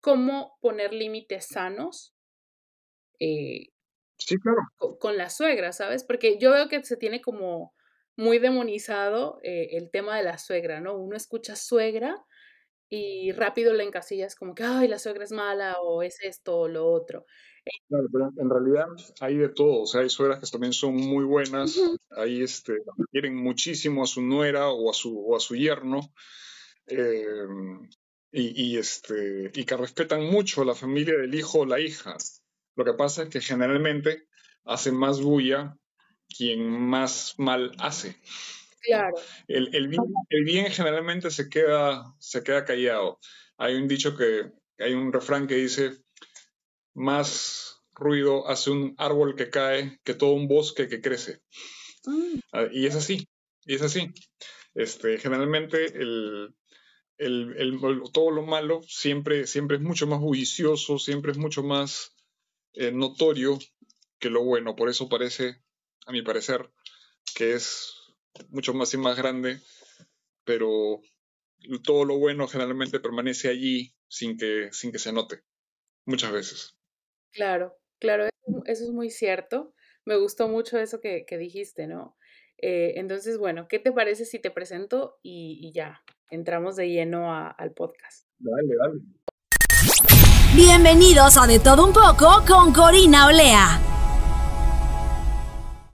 [0.00, 2.14] ¿Cómo poner límites sanos?
[3.20, 3.68] Eh,
[4.18, 4.98] sí, claro.
[4.98, 6.04] Con la suegra, ¿sabes?
[6.04, 7.74] Porque yo veo que se tiene como
[8.16, 10.96] muy demonizado eh, el tema de la suegra, ¿no?
[10.96, 12.16] Uno escucha suegra
[12.90, 16.68] y rápido la encasillas como que, ay, la suegra es mala o es esto o
[16.68, 17.26] lo otro.
[17.64, 18.86] Eh claro, pero en realidad
[19.20, 21.78] hay de todo, o sea, hay suegras que también son muy buenas,
[22.10, 22.78] ahí este,
[23.10, 26.00] quieren muchísimo a su nuera o a su, a su yerno,
[26.86, 27.88] em,
[28.30, 32.16] y, y, este, y que respetan mucho la familia del hijo o la hija.
[32.76, 34.28] Lo que pasa es que generalmente
[34.64, 35.76] hacen más bulla
[36.36, 38.16] quien más mal hace.
[38.82, 39.16] Claro.
[39.48, 39.88] El, el,
[40.44, 43.18] bien, generalmente se queda, se queda callado.
[43.56, 45.98] Hay un dicho que, hay un refrán que dice,
[46.94, 51.40] más ruido hace un árbol que cae que todo un bosque que crece.
[52.06, 52.38] Mm.
[52.52, 53.28] Ah, y es así,
[53.64, 54.12] y es así.
[54.74, 56.54] Este, generalmente el,
[57.18, 57.78] el,
[58.12, 62.14] todo lo malo siempre, siempre es mucho más bullicioso, siempre es mucho más
[62.74, 63.58] eh, notorio
[64.18, 64.76] que lo bueno.
[64.76, 65.62] Por eso parece
[66.06, 66.70] a mi parecer,
[67.34, 67.94] que es
[68.48, 69.60] mucho más y más grande,
[70.44, 71.00] pero
[71.84, 75.42] todo lo bueno generalmente permanece allí sin que, sin que se note,
[76.04, 76.76] muchas veces.
[77.32, 78.28] Claro, claro,
[78.64, 79.74] eso es muy cierto.
[80.04, 82.16] Me gustó mucho eso que, dijiste, ¿no?
[82.60, 87.72] Eh, entonces, bueno, ¿qué te parece si te presento y, ya entramos de lleno al
[87.72, 88.26] podcast?
[88.38, 89.00] Dale, dale.
[90.56, 93.80] Bienvenidos a De Todo Un poco con Corina Olea.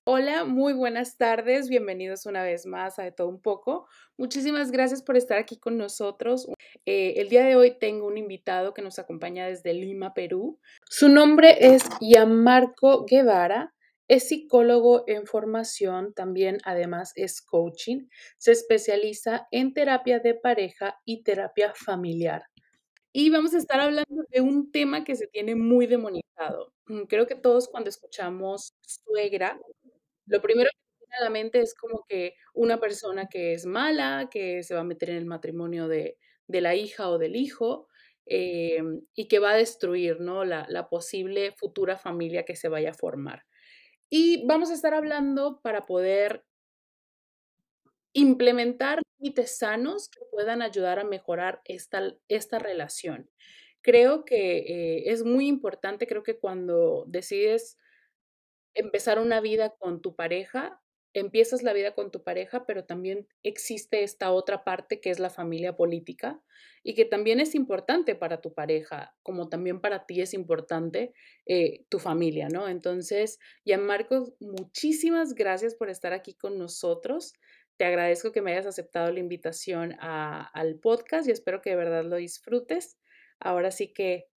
[0.07, 3.87] Hola, muy buenas tardes, bienvenidos una vez más a De Todo Un poco.
[4.17, 6.47] Muchísimas gracias por estar aquí con nosotros.
[6.87, 10.59] Eh, el día de hoy tengo un invitado que nos acompaña desde Lima, Perú.
[10.89, 13.74] Su nombre es Gianmarco Guevara.
[14.09, 18.09] Es psicólogo en formación, también además es coaching.
[18.39, 22.43] Se especializa en terapia de pareja y terapia familiar.
[23.13, 26.73] Y vamos a estar hablando de un tema que se tiene muy demonizado.
[26.87, 29.59] Mm, creo que todos cuando escuchamos suegra
[30.27, 34.29] lo primero que viene a la mente es como que una persona que es mala,
[34.31, 37.89] que se va a meter en el matrimonio de, la hija o del hijo,
[38.27, 40.45] em, y que va a destruir ¿no?
[40.45, 43.45] la, posible futura familia que se vaya a formar.
[44.11, 46.45] Y vamos a estar hablando para poder
[48.13, 53.31] implementar límites sanos que puedan ayudar a mejorar esta, esta relación.
[53.83, 57.79] Creo que eh, es muy importante, creo que cuando decides
[58.75, 60.81] empezar una vida con tu pareja,
[61.15, 65.31] empiezas la vida con tu pareja, pero también existe esta otra parte que es la
[65.31, 66.43] familia política
[66.83, 71.15] y que también es importante para tu pareja, como también para ti es importante
[71.47, 72.69] eh, tu familia, ¿no?
[72.69, 73.39] Entonces,
[73.79, 77.33] Marcos, muchísimas gracias por estar aquí con nosotros.
[77.77, 82.05] Te agradezco que me hayas aceptado la invitación al podcast y espero que de verdad
[82.05, 82.99] lo disfrutes.
[83.39, 84.29] Ahora sí que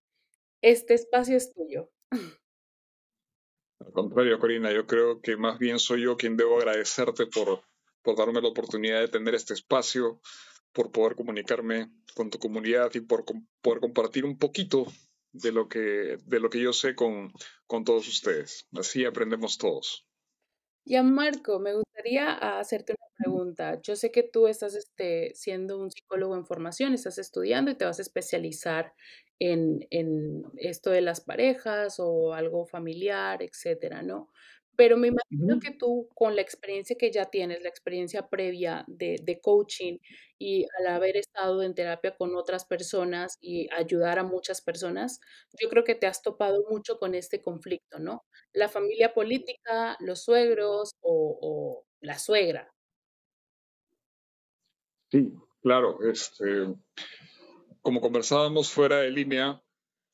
[0.61, 1.91] este espacio es tuyo.
[3.79, 7.61] Al contrario, Corina, yo creo que más bien soy yo quien debo agradecerte por,
[8.01, 10.19] por darme la oportunidad de tener este espacio,
[10.73, 13.25] por poder comunicarme con tu comunidad y por
[13.61, 14.85] poder compartir un poquito
[15.31, 17.31] de lo que, de lo que yo sé con,
[17.67, 18.67] con todos ustedes.
[18.73, 20.05] Así aprendemos todos.
[20.85, 23.81] Ya, Marco, me gustaría hacerte una pregunta.
[23.81, 27.85] Yo sé que tú estás este, siendo un psicólogo en formación, estás estudiando y te
[27.85, 28.93] vas a especializar
[29.39, 34.29] en, en esto de las parejas o algo familiar, etcétera, ¿no?
[34.75, 39.19] Pero me imagino que tú, con la experiencia que ya tienes, la experiencia previa de,
[39.23, 39.97] de, coaching
[40.37, 45.19] y al haber estado en terapia con otras personas y ayudar a muchas personas,
[45.59, 48.23] yo creo que te has topado mucho con este conflicto, ¿no?
[48.53, 52.73] La familia política, los suegros o, o la suegra.
[55.09, 55.99] Sí, claro.
[56.03, 56.75] Este,
[57.81, 59.61] como conversábamos fuera de línea,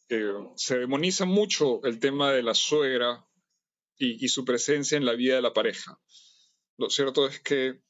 [0.10, 3.26] eh, se demoniza mucho el tema de la suegra
[3.98, 5.98] y, su presencia en la vida de la pareja.
[6.78, 7.82] Lo cierto es que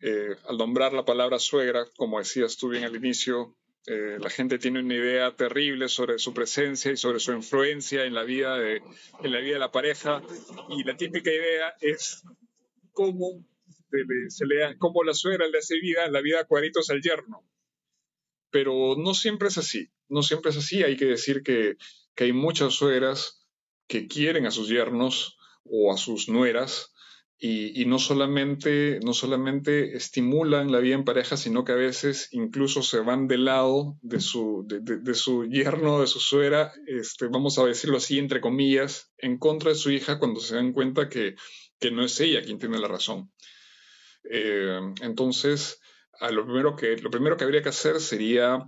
[0.00, 3.56] eh, al nombrar la palabra suegra, como decías tú bien al inicio,
[3.86, 8.14] eh, la gente tiene una idea terrible sobre su presencia y sobre su influencia en
[8.14, 10.22] la vida en la, vida de la pareja
[10.68, 12.22] y la típica idea es
[12.92, 13.44] cómo,
[14.28, 17.44] se le, cómo la suegra le hace vida la vida a cuadritos al yerno.
[18.50, 21.76] pero no siempre es así, no siempre es así, hay que decir que,
[22.14, 23.46] que hay muchas suegras
[23.86, 26.92] que quieren a sus yernos o a sus nueras
[27.42, 32.82] y, no, solamente, no solamente estimulan la vida en pareja, sino que a veces incluso
[32.82, 37.64] se van del lado de su, de, su yerno, de su suegra, este, vamos a
[37.64, 41.34] decirlo así, entre comillas, en contra de su hija cuando se dan cuenta que,
[41.90, 43.32] no es ella quien tiene la razón.
[44.24, 45.80] Eh, entonces,
[46.30, 48.58] lo, primero que, lo primero que habría que hacer sería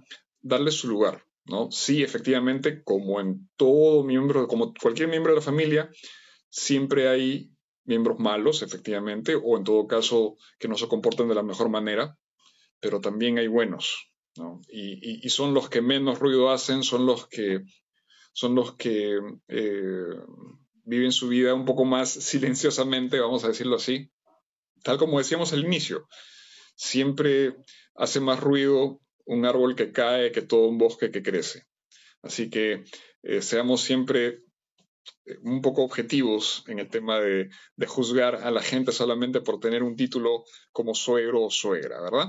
[0.41, 1.25] darle su lugar.
[1.45, 1.71] ¿no?
[1.71, 5.91] Sí, efectivamente, como en todo miembro, como cualquier miembro de la familia,
[6.49, 7.51] siempre hay
[7.85, 12.17] miembros malos, efectivamente, o en todo caso que no se comportan de la mejor manera,
[12.81, 14.61] pero también hay buenos, ¿no?
[14.69, 17.63] y, son los que menos ruido hacen, son los que,
[18.33, 19.19] son los que
[19.49, 20.17] eh,
[20.85, 24.11] viven su vida un poco más silenciosamente, vamos a decirlo así,
[24.83, 26.09] tal como decíamos al inicio.
[26.75, 27.57] Siempre
[27.95, 31.67] hace más ruido un árbol que cae que todo un bosque que crece.
[32.23, 32.85] Así que
[33.23, 34.43] eh, seamos siempre
[35.25, 37.51] eh, un poco objetivos en el tema de,
[37.87, 42.29] juzgar a la gente solamente por tener un título como suegro o suegra, ¿verdad?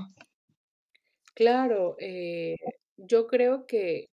[1.34, 2.56] Claro, eh,
[2.96, 4.10] yo creo que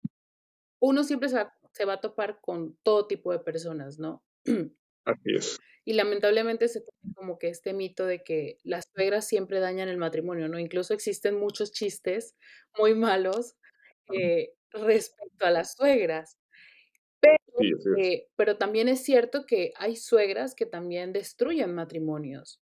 [0.79, 1.53] uno siempre se va,
[1.83, 4.23] a topar con todo tipo de personas, ¿no?
[5.05, 5.59] Así es.
[5.87, 9.97] Y lamentablemente se tiene como que este mito de que las suegras siempre dañan el
[9.97, 10.57] matrimonio, ¿no?
[10.57, 12.35] Incluso existen muchos chistes
[12.77, 13.55] muy malos
[14.11, 16.39] eh, respecto a las suegras.
[17.97, 22.61] Eh, pero, también es cierto que hay suegras que también destruyen matrimonios.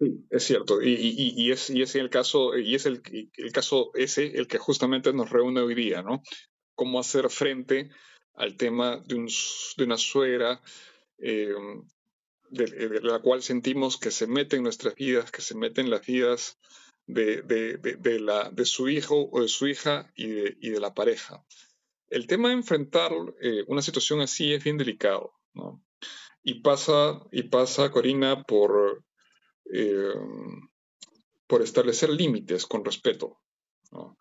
[0.00, 0.80] Sí, es cierto.
[0.82, 3.02] Y, es, y es el caso, y es el,
[3.36, 6.22] el, caso ese el que justamente nos reúne hoy día, ¿no?
[6.74, 7.90] Cómo hacer frente
[8.34, 9.28] al tema de, un,
[9.76, 10.60] de una suegra
[11.18, 11.54] eh,
[12.50, 16.04] de, la cual sentimos que se mete en nuestras vidas, que se mete en las
[16.04, 16.58] vidas
[17.06, 20.94] de, de, la, de su hijo o de su hija y de, y de la
[20.94, 21.44] pareja
[22.10, 25.82] el tema de enfrentar eh, una situación así es bien delicado, ¿no?
[26.42, 29.04] Y pasa, y pasa Corina, por,
[29.72, 30.14] eh,
[31.46, 33.38] por establecer límites con respeto,
[33.92, 34.18] ¿no?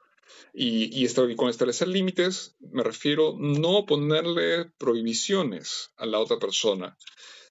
[0.53, 6.97] Y, y, con establecer límites me refiero no ponerle prohibiciones a la otra persona,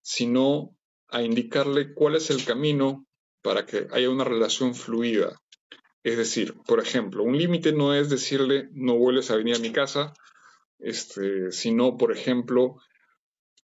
[0.03, 0.77] sino
[1.09, 3.07] a indicarle cuál es el camino
[3.43, 5.41] para que haya una relación fluida.
[6.03, 9.73] Es decir, por ejemplo, un límite no es decirle no vuelves a venir a mi
[9.73, 10.13] casa,
[10.79, 12.77] este, sino, por ejemplo,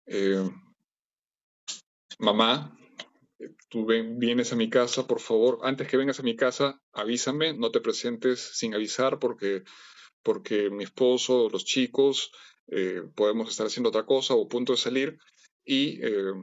[0.07, 0.49] eh,
[2.19, 2.77] mamá,
[3.75, 7.73] tú vienes a mi casa, por favor, antes que vengas a mi casa, avísame, no
[7.73, 9.65] te presentes sin avisar porque,
[10.23, 12.31] porque mi esposo, los chicos,
[12.69, 15.19] eh, podemos estar haciendo otra cosa o punto de salir
[15.65, 16.35] y eh,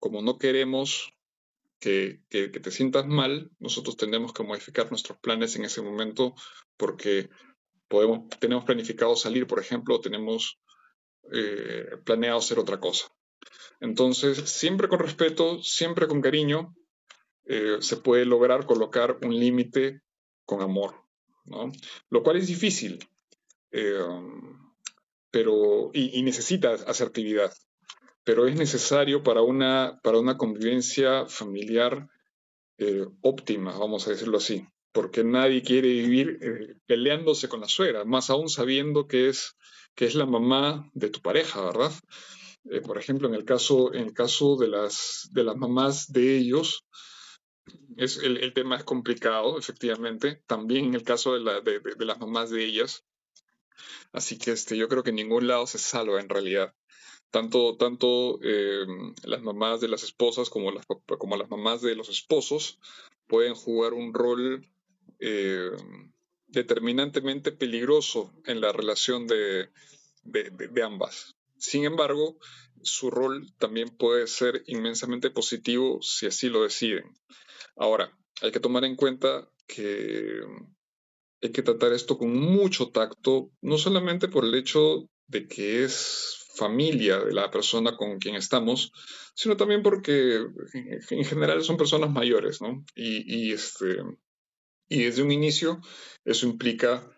[0.00, 1.14] como no queremos
[1.78, 6.34] que, que, te sientas mal, nosotros tenemos que modificar nuestros planes en ese momento
[6.76, 7.30] porque
[7.86, 10.58] podemos, tenemos planificado salir, por ejemplo, o tenemos
[11.32, 13.06] eh, planeado hacer otra cosa.
[13.80, 16.74] Entonces, siempre con respeto, siempre con cariño,
[17.46, 20.00] eh, se puede lograr colocar un límite
[20.44, 20.94] con amor,
[21.44, 21.70] ¿no?
[22.10, 23.06] Lo cual es difícil,
[23.70, 23.98] eh,
[25.30, 27.52] pero, y, necesita asertividad,
[28.22, 32.08] pero es necesario para una, para una convivencia familiar
[33.20, 38.30] óptima, vamos a decirlo así porque nadie quiere vivir eh, peleándose con la suegra, más
[38.30, 39.56] aún sabiendo que es,
[39.96, 41.92] que es la mamá de tu pareja, ¿verdad?
[42.70, 46.36] Eh, por ejemplo, en el caso, en el caso de, las, de las mamás de
[46.36, 46.86] ellos,
[47.96, 52.50] es, el, tema es complicado, efectivamente, también en el caso de, la, de, las mamás
[52.50, 53.04] de ellas.
[54.12, 56.74] Así que este, yo creo que en ningún lado se salva en realidad.
[57.30, 58.86] Tanto, tanto eh,
[59.24, 62.78] las mamás de las esposas como las, como las mamás de los esposos
[63.26, 64.68] pueden jugar un rol
[65.18, 65.70] eh,
[66.46, 69.70] determinantemente peligroso en la relación de,
[70.82, 71.34] ambas.
[71.64, 72.36] Sin embargo,
[72.82, 77.04] su rol también puede ser inmensamente positivo si así lo deciden.
[77.74, 80.40] Ahora, hay que tomar en cuenta que
[81.40, 86.36] hay que tratar esto con mucho tacto, no solamente por el hecho de que es
[86.54, 88.92] familia de la persona con quien estamos,
[89.34, 90.44] sino también porque
[90.74, 92.84] en general son personas mayores, ¿no?
[92.94, 94.02] Y, este,
[94.90, 95.80] y desde un inicio
[96.26, 97.10] eso implica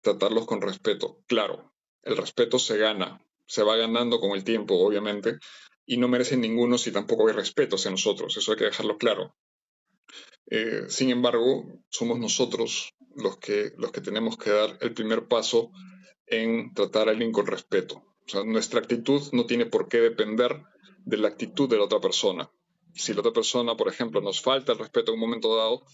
[0.00, 1.22] tratarlos con respeto.
[1.26, 5.38] Claro, el respeto se gana, se va ganando con el tiempo, obviamente,
[5.86, 9.34] y no merecen ninguno si tampoco hay respeto hacia nosotros, eso hay que dejarlo claro.
[10.50, 15.70] Eh, sin embargo, somos nosotros los que, los que tenemos que dar el primer paso
[16.26, 17.96] en tratar a alguien con respeto.
[18.26, 20.62] O sea, nuestra actitud no tiene por qué depender
[21.04, 22.50] de la actitud de la otra persona.
[22.94, 25.84] Si la otra persona, por ejemplo, nos falta el respeto en un momento dado,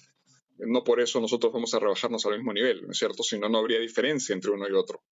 [0.58, 3.22] no por eso nosotros vamos a rebajarnos al mismo nivel, ¿no es cierto?
[3.22, 5.02] Si no, no habría diferencia entre uno y otro.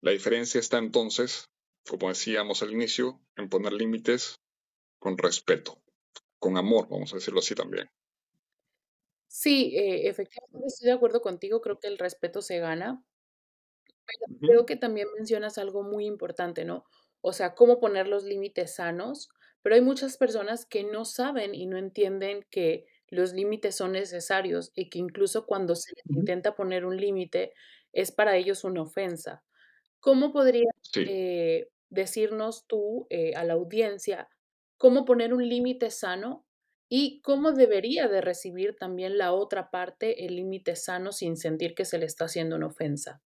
[0.00, 1.48] La diferencia está entonces,
[1.88, 4.36] como decíamos al inicio, en poner límites
[4.98, 5.80] con respeto,
[6.38, 7.88] con amor, vamos a decirlo así también.
[9.28, 13.04] Sí, eh, efectivamente estoy de acuerdo contigo, creo que el respeto se gana.
[14.06, 16.84] Pero creo que también mencionas algo muy importante, ¿no?
[17.20, 19.28] O sea, cómo poner los límites sanos,
[19.62, 24.72] pero hay muchas personas que no saben y no entienden que los límites son necesarios
[24.74, 27.52] y que incluso cuando se les intenta poner un límite
[27.92, 29.44] es para ellos una ofensa.
[30.00, 34.28] ¿Cómo podrías eh, decirnos tú eh, a la audiencia
[34.76, 36.46] cómo poner un límite sano
[36.88, 41.84] y cómo debería de recibir también la otra parte el límite sano sin sentir que
[41.84, 43.22] se le está haciendo una ofensa?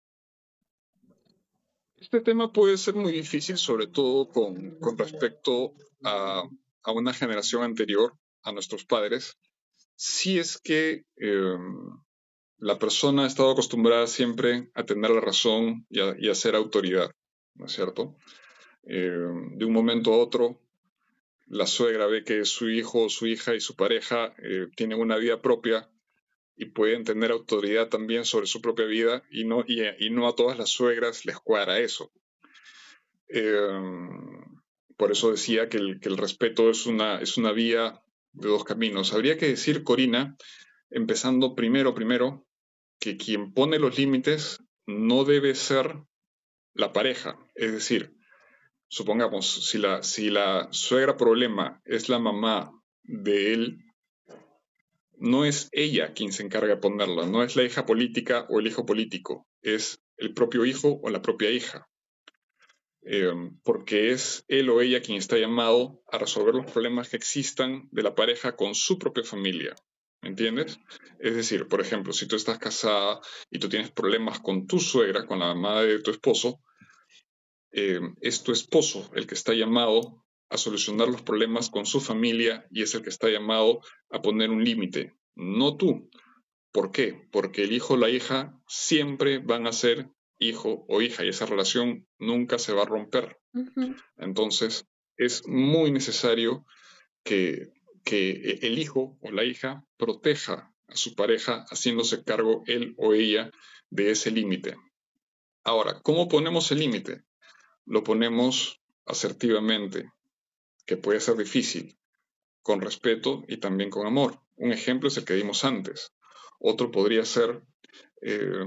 [1.96, 6.44] Este tema puede ser muy difícil, sobre todo con, respecto a,
[6.86, 9.36] una generación anterior, a nuestros padres,
[9.96, 11.90] si es que em,
[12.56, 17.10] la persona ha estado acostumbrada siempre a tener la razón y a, ser autoridad,
[17.54, 18.16] ¿no es cierto?
[18.92, 20.61] Em, de un momento a otro,
[21.47, 25.40] la suegra ve que su hijo, su hija y su pareja eh, tienen una vida
[25.40, 25.88] propia
[26.56, 31.25] y pueden tener autoridad también sobre su propia vida y no, a todas las suegras
[31.25, 32.11] les cuadra eso.
[33.28, 34.42] Em,
[34.97, 39.12] por eso decía que el, respeto es una, es una vía de dos caminos.
[39.12, 40.37] Habría que decir, Corina,
[40.90, 42.44] empezando primero, primero,
[42.99, 45.94] que quien pone los límites no debe ser
[46.75, 47.38] la pareja.
[47.54, 48.19] Es decir,
[48.90, 52.73] supongamos, si la, si la suegra problema es la mamá
[53.04, 53.78] de él
[55.16, 58.66] no es ella quien se encarga de ponerla, no es la hija política o el
[58.66, 61.87] hijo político, es el propio hijo o la propia hija.
[63.02, 67.88] Em, porque es él o ella quien está llamado a resolver los problemas que existan
[67.92, 69.75] de la pareja con su propia familia.
[70.23, 70.78] ¿Me entiendes?
[71.18, 73.20] Es decir, por ejemplo, si tú estás casada
[73.50, 76.61] y tú tienes problemas con tu suegra, con la mamá de tu esposo,
[77.72, 82.66] em, es tu esposo el que está llamado a solucionar los problemas con su familia
[82.70, 86.10] y es el que está llamado a poner un límite, no tú.
[86.72, 87.28] ¿Por qué?
[87.32, 90.08] Porque el hijo o la hija siempre van a ser
[90.38, 93.38] hijo o hija y esa relación nunca se va a romper.
[94.16, 94.86] Entonces,
[95.16, 96.64] es muy necesario
[97.24, 97.72] que,
[98.04, 103.50] que el hijo o la hija proteja a su pareja haciéndose cargo él o ella
[103.90, 104.76] de ese límite.
[105.62, 107.22] Ahora, ¿cómo ponemos el límite?
[107.87, 110.12] Lo ponemos asertivamente,
[110.87, 111.99] que puede ser difícil,
[112.62, 114.40] con respeto y también con amor.
[114.56, 116.12] Un ejemplo es el que dimos antes.
[116.58, 117.62] Otro podría ser,
[118.22, 118.64] eh,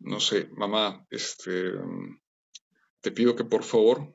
[0.00, 1.72] no sé, mamá, este,
[3.00, 4.12] te pido que por favor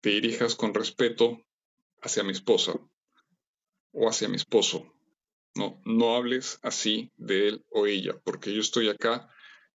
[0.00, 1.42] te dirijas con respeto
[2.02, 2.74] hacia mi esposa
[3.92, 4.92] o hacia mi esposo.
[5.54, 9.30] No, no hables así de él o ella, porque yo estoy acá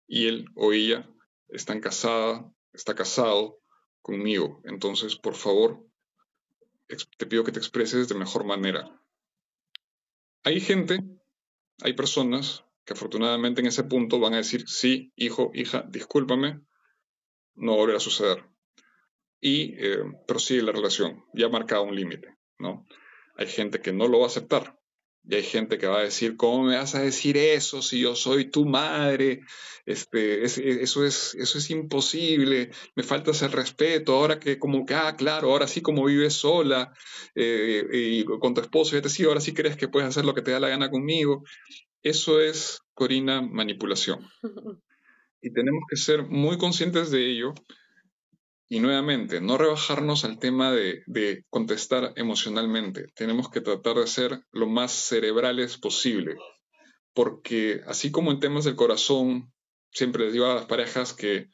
[0.08, 1.10] y él o ella
[1.50, 3.60] están casada, está casado
[4.02, 4.62] conmigo.
[4.64, 5.84] Entonces, por favor,
[7.18, 9.00] te pido que te expreses de mejor manera.
[10.44, 11.00] Hay gente,
[11.82, 16.62] hay personas que afortunadamente en ese punto van a decir, sí, hijo, hija, discúlpame,
[17.56, 18.46] no volverá a suceder.
[19.40, 22.86] Y eh, prosigue la relación, ya ha marcado un límite, ¿no?
[23.36, 24.81] Hay gente que no lo va a aceptar,
[25.24, 28.16] y hay gente que va a decir, ¿cómo me vas a decir eso si yo
[28.16, 29.42] soy tu madre?
[29.86, 35.16] Este, eso, es, eso es imposible, me falta ese respeto, ahora que como que, ah,
[35.16, 36.94] claro, ahora sí como vives sola
[37.36, 40.42] eh, y con tu esposo, ya te ahora sí crees que puedes hacer lo que
[40.42, 41.44] te da la gana conmigo.
[42.04, 44.28] Eso es, Corina, manipulación.
[45.44, 47.56] Y tenemos que ser muy conscientes de ello
[48.72, 53.08] y nuevamente, no rebajarnos al tema de, contestar emocionalmente.
[53.16, 56.38] Tenemos que tratar de ser lo más cerebrales posible.
[57.14, 59.52] Porque así como en temas del corazón,
[59.92, 61.50] siempre les digo a las parejas que,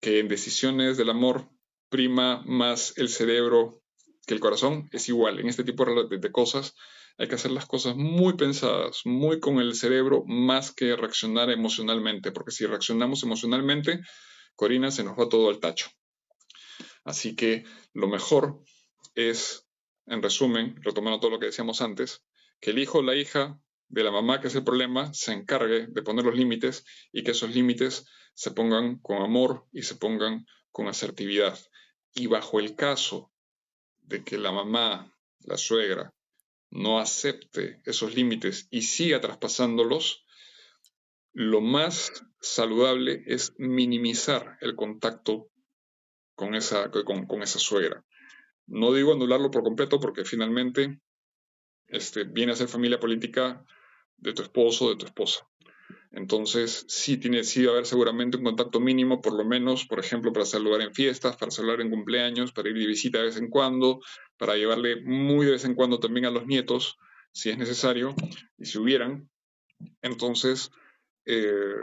[0.00, 1.46] en decisiones del amor
[1.90, 3.82] prima más el cerebro
[4.26, 5.40] que el corazón, es igual.
[5.40, 6.72] En este tipo de, de cosas
[7.18, 12.32] hay que hacer las cosas muy pensadas, muy con el cerebro, más que reaccionar emocionalmente.
[12.32, 14.00] Porque si reaccionamos emocionalmente,
[14.54, 15.90] Corina, se nos va todo al tacho.
[17.06, 18.60] Así que lo mejor
[19.14, 19.64] es,
[20.06, 22.24] en resumen, retomando todo lo que decíamos antes,
[22.60, 25.86] que el hijo o la hija de la mamá que es el problema se encargue
[25.86, 30.46] de poner los límites y que esos límites se pongan con amor y se pongan
[30.72, 31.56] con asertividad.
[32.12, 33.32] Y bajo el caso
[34.00, 36.12] de que la mamá, la suegra,
[36.70, 40.26] no acepte esos límites y siga traspasándolos,
[41.32, 45.52] lo más saludable es minimizar el contacto
[46.36, 48.04] con esa, con, esa suegra.
[48.66, 51.00] No digo anularlo por completo porque finalmente
[51.88, 53.64] este, viene a ser familia política
[54.18, 55.48] de tu esposo o de tu esposa.
[56.12, 60.46] Entonces, sí tiene sí haber seguramente un contacto mínimo, por lo menos, por ejemplo, para
[60.46, 64.00] saludar en fiestas, para saludar en cumpleaños, para ir de visita de vez en cuando,
[64.38, 66.96] para llevarle muy de vez en cuando también a los nietos,
[67.32, 68.14] si es necesario,
[68.56, 69.28] y si hubieran.
[70.00, 70.70] Entonces,
[71.26, 71.74] eh,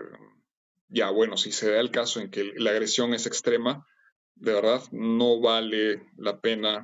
[0.88, 3.86] ya bueno, si se da el caso en que la agresión es extrema,
[4.36, 6.84] de verdad no vale la pena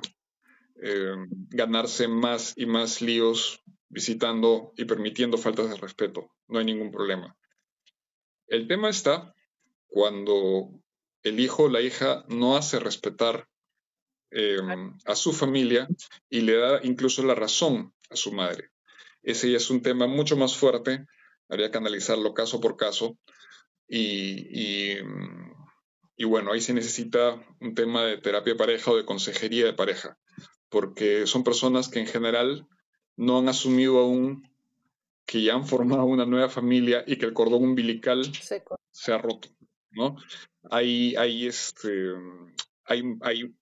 [0.82, 1.14] eh,
[1.50, 6.30] ganarse más y más líos visitando y permitiendo faltas de respeto.
[6.48, 7.36] No hay ningún problema.
[8.46, 9.34] El tema está
[9.86, 10.70] cuando
[11.22, 13.48] el hijo o la hija no hace respetar
[14.30, 15.88] em, a su familia
[16.28, 18.70] y le da incluso la razón a su madre.
[19.22, 21.04] Ese ya es un tema mucho más fuerte,
[21.48, 23.18] habría que analizarlo caso por caso
[23.86, 24.98] y, y,
[26.24, 30.18] bueno, ahí se necesita un tema de terapia de pareja o de consejería de pareja,
[30.68, 32.66] porque son personas que en general
[33.16, 34.50] no han asumido aún
[35.24, 38.22] que ya han formado una nueva familia y que el cordón umbilical
[38.90, 39.48] se ha roto,
[39.90, 40.16] ¿no?
[40.70, 42.12] Hay, hay, este,
[42.84, 43.54] hay, hay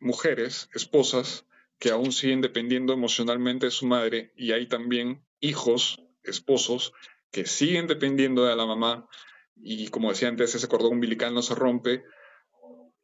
[0.00, 1.46] mujeres, esposas,
[1.78, 6.92] que aún siguen dependiendo emocionalmente de su madre y hay también hijos, esposos,
[7.30, 9.08] que siguen dependiendo de la mamá
[9.56, 12.04] y como decía antes, ese cordón umbilical no se rompe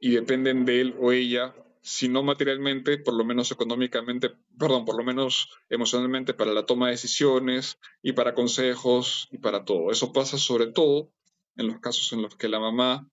[0.01, 4.97] y dependen de él o ella si no materialmente, por lo menos económicamente, perdón, por
[4.97, 9.91] lo menos emocionalmente para la toma de decisiones y para consejos y para todo.
[9.91, 11.11] Eso pasa sobre todo
[11.57, 13.09] en los casos en los que la mamá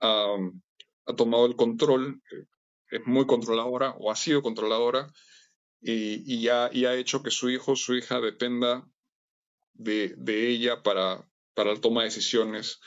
[0.00, 2.44] ha tomado el control, eh,
[2.90, 5.12] es muy controladora o ha sido controladora
[5.80, 8.84] y, y, ha, ha, hecho que su hijo su hija dependa
[9.74, 12.80] de, de ella para, para la toma de decisiones,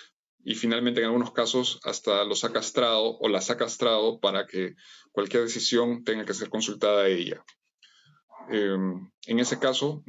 [0.43, 4.75] y finalmente en algunos casos hasta los ha castrado o las ha castrado para que
[5.11, 7.43] cualquier decisión tenga que ser consultada a ella.
[8.49, 10.03] Em, en ese caso,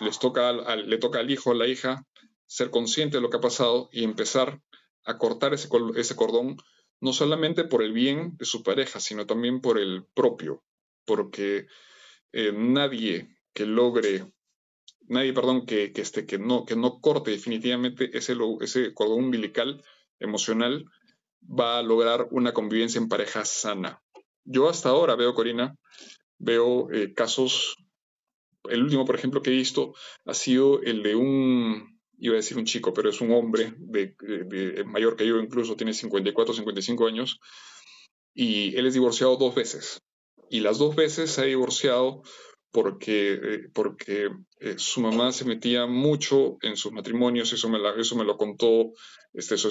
[0.00, 2.06] les toca le toca al hijo o la hija
[2.46, 4.62] ser consciente de lo que ha pasado y empezar
[5.04, 6.56] a cortar ese, ese cordón,
[7.00, 10.64] no solamente por el bien de su pareja, sino también por el propio,
[11.04, 11.66] porque
[12.32, 14.32] eh, nadie que logre
[15.08, 19.82] nadie, perdón, que, que, este, que, no, que no corte definitivamente ese, ese cordón umbilical
[20.18, 20.84] emocional,
[21.42, 24.00] va a lograr una convivencia en pareja sana.
[24.44, 25.76] Yo hasta ahora veo, Corina,
[26.38, 27.76] veo eh, casos,
[28.68, 32.56] el último, por ejemplo, que he visto ha sido el de un, iba a decir
[32.56, 37.06] un chico, pero es un hombre de, de, mayor que yo, incluso tiene 54, 55
[37.06, 37.40] años,
[38.34, 40.00] y él es divorciado dos veces.
[40.50, 42.22] Y las dos veces se ha divorciado
[42.72, 48.16] porque, eh, porque eh, su mamá se metía mucho en sus matrimonios, eso me, eso
[48.16, 48.92] me lo contó
[49.34, 49.70] este, su,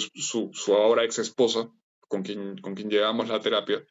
[0.54, 1.70] su, ahora ex esposa,
[2.08, 3.84] con quien, con quien llevamos la terapia,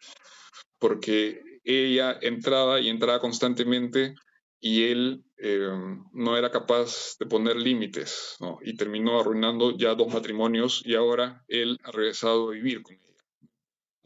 [0.78, 4.14] porque ella entraba y entraba constantemente
[4.60, 5.68] y él eh,
[6.12, 8.58] no era capaz de poner límites, ¿no?
[8.62, 13.06] y terminó arruinando ya dos matrimonios y ahora él ha regresado a vivir con ella.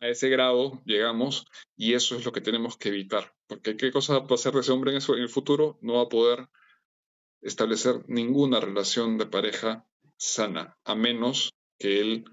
[0.00, 3.33] A ese grado llegamos y eso es lo que tenemos que evitar.
[3.46, 5.78] Porque ¿qué cosa va a hacer de ese hombre en, el futuro?
[5.82, 6.48] No va a poder
[7.42, 12.24] establecer ninguna relación de pareja sana, a menos que él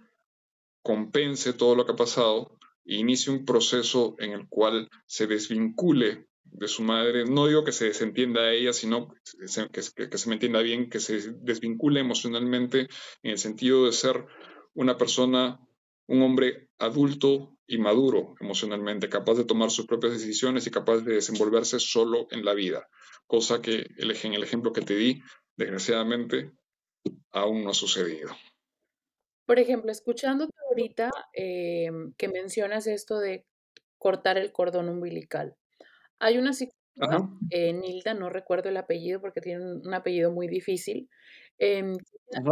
[0.84, 6.28] compense todo lo que ha pasado e inicie un proceso en el cual se desvincule
[6.44, 7.26] de su madre.
[7.26, 9.14] No digo que se desentienda a ella, sino
[9.72, 12.88] que, que se me entienda bien, que se desvincule emocionalmente
[13.22, 14.26] en el sentido de ser
[14.74, 15.60] una persona,
[16.08, 21.14] un hombre adulto y maduro emocionalmente, capaz de tomar sus propias decisiones y capaz de
[21.14, 22.90] desenvolverse solo en la vida,
[23.28, 25.22] cosa que en el ejemplo que te di,
[25.56, 26.52] desgraciadamente,
[27.32, 28.36] aún no ha sucedido.
[29.46, 33.46] Por ejemplo, escuchándote ahorita em, que mencionas esto de
[33.98, 35.56] cortar el cordón umbilical,
[36.20, 41.10] hay una psicóloga, eh, Nilda, no recuerdo el apellido porque tiene un, apellido muy difícil,
[41.58, 41.96] em,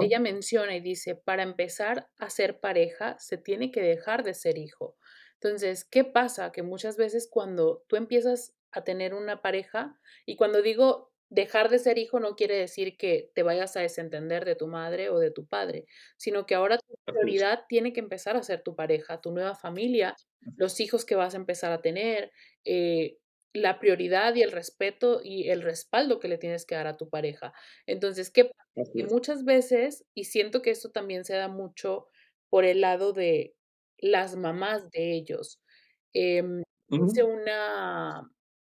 [0.02, 4.58] ella menciona y dice, para empezar a ser pareja se tiene que dejar de ser
[4.58, 4.96] hijo.
[5.42, 6.52] Entonces, ¿qué pasa?
[6.52, 11.78] Que muchas veces cuando tú empiezas a tener una pareja, y cuando digo dejar de
[11.80, 15.32] ser hijo no quiere decir que te vayas a desentender de tu madre o de
[15.32, 15.86] tu padre,
[16.18, 20.16] sino que ahora tu prioridad tiene que empezar a ser tu pareja, tu nueva familia,
[20.58, 22.32] los hijos que vas a empezar a tener,
[22.66, 23.18] eh,
[23.54, 27.10] la prioridad y el respeto y el respaldo que le tienes que dar a tu
[27.10, 27.54] pareja.
[27.88, 28.90] Entonces, ¿qué pasa?
[28.94, 32.08] Y muchas veces, y siento que esto también se da mucho
[32.50, 33.56] por el lado de
[34.02, 35.62] las mamás de ellos.
[36.14, 38.30] Em, hice una,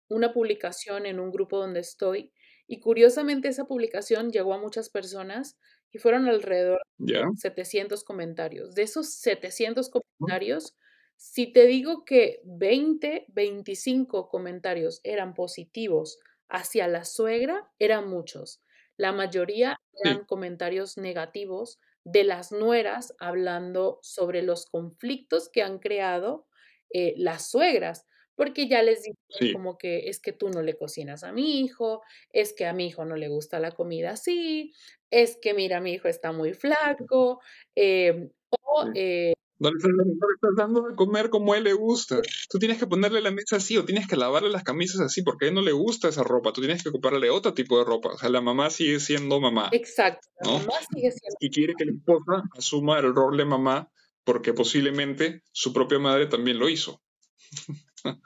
[0.09, 2.33] una publicación en un grupo donde estoy
[2.67, 5.57] y curiosamente esa publicación llegó a muchas personas
[5.93, 6.81] y fueron alrededor
[7.13, 8.75] de 700 comentarios.
[8.75, 10.75] De esos 700 comentarios,
[11.17, 18.63] si te digo que 20, 25 comentarios eran positivos hacia la suegra, eran muchos.
[18.99, 26.47] la mayoría eran comentarios negativos de las nueras hablando sobre los conflictos que han creado
[26.91, 31.25] eh, las suegras, porque ya les dicen como que es que tú no le cocinas
[31.25, 34.73] a mi hijo, es que a mi hijo no le gusta la comida así,
[35.11, 37.41] es que mira, mi hijo está muy flaco,
[37.75, 38.31] em,
[38.63, 42.21] o eh, no le, estás, dando de comer como a él le gusta.
[42.51, 45.47] Tú tienes que ponerle la mesa así o tienes que lavarle las camisas así porque
[45.47, 46.53] a él no le gusta esa ropa.
[46.53, 48.11] Tú tienes que comprarle otro tipo de ropa.
[48.11, 49.71] O sea, la mamá sigue siendo mamá.
[49.73, 53.91] Exacto, la mamá sigue siendo Y quiere que la esposa asuma el rol de mamá
[54.25, 57.01] porque posiblemente su propia madre también lo hizo.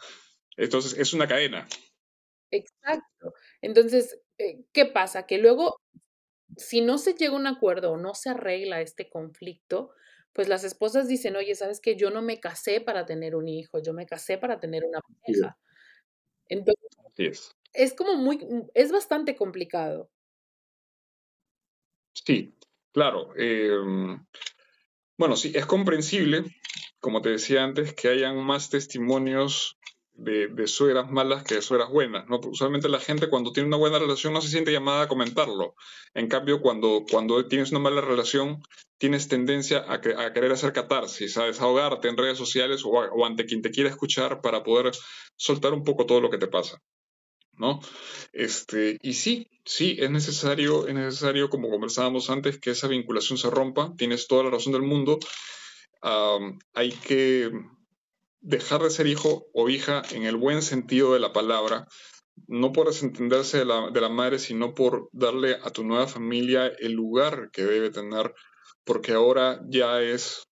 [0.56, 1.68] Entonces, es una cadena.
[2.50, 3.34] Exacto.
[3.60, 5.26] Entonces, eh, ¿qué pasa?
[5.26, 5.80] Que luego,
[6.56, 9.90] si no se llega a un acuerdo o no se arregla este conflicto,
[10.32, 11.96] pues las esposas dicen, oye, ¿sabes qué?
[11.96, 15.58] Yo no me casé para tener un hijo, yo me casé para tener una pareja.
[16.48, 17.94] Entonces, es.
[17.94, 20.10] como muy, mm, es bastante complicado.
[22.12, 22.54] Sí,
[22.92, 23.32] claro.
[23.36, 24.24] Em,
[25.16, 26.44] bueno, sí, es comprensible,
[27.00, 29.78] como te decía antes, que hayan más testimonios
[30.20, 32.28] de, de, suegras malas que de suegras buenas.
[32.28, 32.40] ¿no?
[32.44, 35.74] Usualmente la gente cuando tiene una buena relación no se siente llamada a comentarlo.
[36.14, 38.62] En cambio, cuando, cuando tienes una mala relación,
[38.98, 43.46] tienes tendencia a, a querer hacer catarsis, a desahogarte en redes sociales o, o, ante
[43.46, 44.92] quien te quiera escuchar para poder
[45.36, 46.82] soltar un poco todo lo que te pasa.
[47.56, 47.80] ¿no?
[48.32, 53.48] Este, y sí, sí, es necesario, es necesario, como conversábamos antes, que esa vinculación se
[53.48, 53.94] rompa.
[53.96, 55.18] Tienes toda la razón del mundo.
[56.74, 57.50] hay que
[58.40, 61.86] dejar de ser hijo o hija en el buen sentido de la palabra,
[62.46, 66.66] no por desentenderse de la, de la madre, sino por darle a tu nueva familia
[66.78, 68.34] el lugar que debe tener,
[68.84, 70.46] porque ahora ya es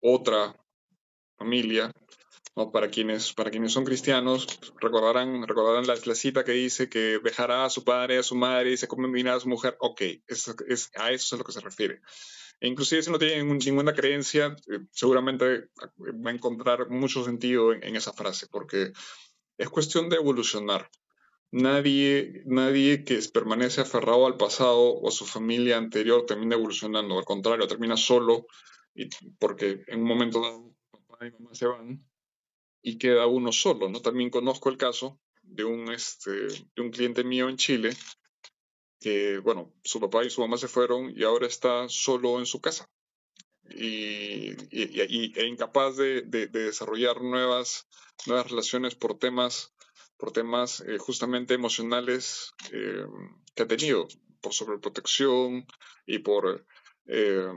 [0.00, 0.56] otra
[1.38, 1.92] familia,
[2.56, 2.72] ¿no?
[2.72, 4.46] Para quienes, para quienes son cristianos,
[4.80, 8.76] recordarán, recordarán la, cita que dice que dejará a su padre, a su madre y
[8.76, 9.76] se convertirá a su mujer.
[9.78, 12.00] Ok, a eso es a lo que se refiere.
[12.60, 15.68] Inclusive si no tiene ninguna creencia, eh, seguramente
[15.98, 18.92] va a encontrar mucho sentido en, esa frase, porque
[19.56, 20.90] es cuestión de evolucionar.
[21.50, 27.24] Nadie, nadie que permanece aferrado al pasado o a su familia anterior termina evolucionando, al
[27.24, 28.46] contrario, termina solo,
[28.94, 32.04] y, porque en un momento dado papá y mamá se van
[32.82, 33.88] y queda uno solo.
[33.88, 34.00] ¿no?
[34.00, 37.96] También conozco el caso de un, este, de un cliente mío en Chile
[39.00, 42.60] que, bueno, su papá y su mamá se fueron y ahora está solo en su
[42.60, 42.88] casa
[43.70, 47.86] y, e incapaz de, desarrollar nuevas,
[48.26, 49.74] nuevas relaciones por temas,
[50.16, 53.06] por temas eh, justamente emocionales eh,
[53.54, 54.08] que ha tenido,
[54.40, 55.66] por sobreprotección
[56.06, 56.64] y por,
[57.06, 57.48] eh,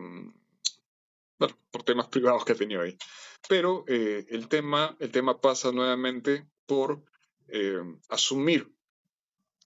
[1.71, 2.97] por temas privados que ha tenido ahí.
[3.47, 7.03] Pero el, tema, el tema pasa nuevamente por
[8.07, 8.71] asumir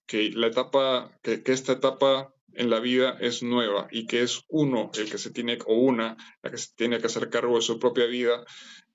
[0.06, 4.90] que la etapa, que, esta etapa en la vida es nueva y que es uno
[4.94, 7.78] el que se tiene, o una, la que se tiene que hacer cargo de su
[7.78, 8.44] propia vida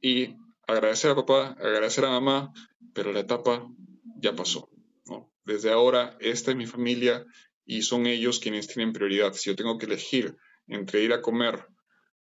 [0.02, 0.36] y
[0.67, 2.52] agradecer a papá, agradecer a mamá,
[2.93, 3.67] pero la etapa
[4.17, 4.69] ya pasó.
[5.43, 7.26] Desde ahora, esta es mi familia
[7.65, 9.34] y son ellos quienes tienen prioridad.
[9.34, 10.36] Si yo tengo que elegir
[10.67, 11.65] entre ir a comer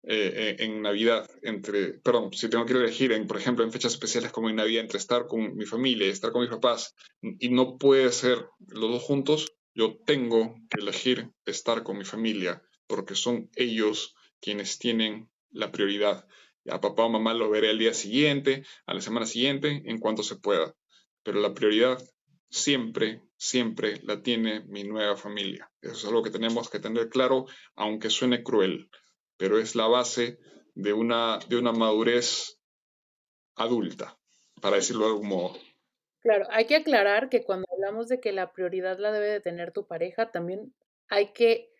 [0.02, 3.92] eh, eh, en Navidad, entre, perdón, si tengo que elegir, en, por ejemplo, en fechas
[3.92, 7.50] especiales como en Navidad, entre estar con mi familia y estar con mis papás, y
[7.50, 13.14] no puede ser los dos juntos, yo tengo que elegir estar con mi familia, porque
[13.14, 16.26] son ellos quienes tienen la prioridad.
[16.68, 20.22] A papá o mamá lo veré al día siguiente, a la semana siguiente, en cuanto
[20.22, 20.74] se pueda.
[21.22, 22.02] Pero la prioridad
[22.48, 25.70] siempre, siempre la tiene mi nueva familia.
[25.82, 28.88] Eso es algo que tenemos que tener claro, aunque suene cruel
[29.40, 30.38] pero es la base
[30.74, 32.60] de una, de una madurez
[33.56, 34.18] adulta,
[34.60, 35.58] para decirlo de algún modo.
[36.20, 39.72] Claro, hay que aclarar que cuando hablamos de que la prioridad la debe de tener
[39.72, 40.74] tu pareja, también
[41.08, 41.72] hay que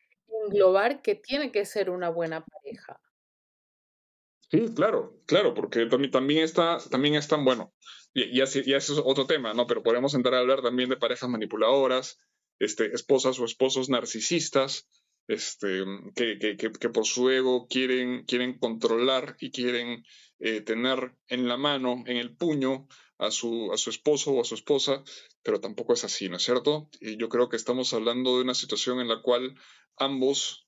[0.46, 2.98] englobar que tiene que ser una buena pareja.
[4.50, 7.74] Sí, claro, claro, porque también, también está, también están, bueno,
[8.14, 9.66] y, así, y eso es otro tema, ¿no?
[9.66, 12.18] Pero podemos entrar a hablar también de parejas manipuladoras,
[12.58, 14.88] este, esposas o esposos narcisistas,
[15.30, 15.84] este,
[16.16, 20.04] que, por su ego quieren, quieren controlar y quieren
[20.40, 24.44] eh, tener en la mano, en el puño, a su, a su esposo o a
[24.44, 25.04] su esposa,
[25.44, 26.88] pero tampoco es así, ¿no es cierto?
[27.00, 29.54] Y yo creo que estamos hablando de una situación en la cual
[29.96, 30.66] ambos,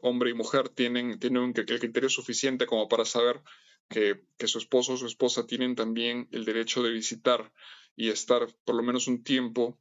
[0.00, 3.42] hombre y mujer, tienen, tienen el criterio suficiente como para saber
[3.88, 7.52] que, que su esposo o su esposa tienen también el derecho de visitar
[7.96, 9.80] y estar por lo menos un tiempo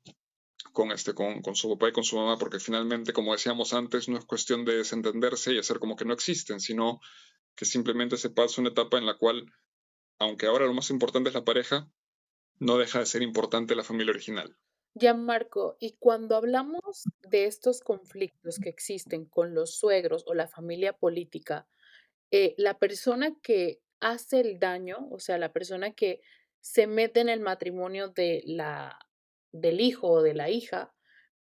[0.73, 4.17] con, este, con, su papá y con su mamá, porque finalmente, como decíamos antes, no
[4.17, 6.99] es cuestión de desentenderse y hacer como que no existen, sino
[7.55, 9.45] que simplemente se pasa una etapa en la cual,
[10.19, 11.89] aunque ahora lo más importante es la pareja,
[12.59, 14.55] no deja de ser importante la familia original.
[15.15, 20.93] Marco, y cuando hablamos de estos conflictos que existen con los suegros o la familia
[20.93, 21.67] política,
[22.29, 26.21] eh, la persona que hace el daño, o sea, la persona que
[26.59, 28.99] se mete en el matrimonio de la,
[29.51, 30.93] del hijo o de la hija,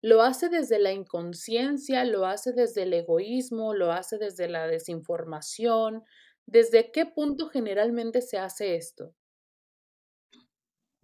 [0.01, 6.03] lo hace desde la inconsciencia, lo hace desde el egoísmo, lo hace desde la desinformación.
[6.47, 9.13] ¿Desde qué punto generalmente se hace esto?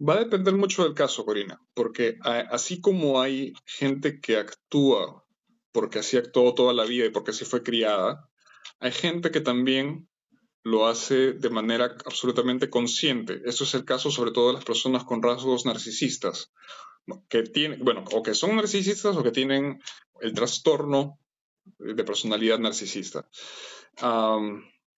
[0.00, 5.24] Va a depender mucho del caso, Corina, porque así como hay gente que actúa
[5.72, 8.28] porque así actuó toda la vida y porque así fue criada,
[8.80, 10.08] hay gente que también
[10.64, 13.40] lo hace de manera absolutamente consciente.
[13.44, 16.52] Eso es el caso sobre todo de las personas con rasgos narcisistas,
[17.28, 19.80] que tienen, bueno, o que son narcisistas o que tienen
[20.20, 21.18] el trastorno
[21.78, 23.28] de personalidad narcisista.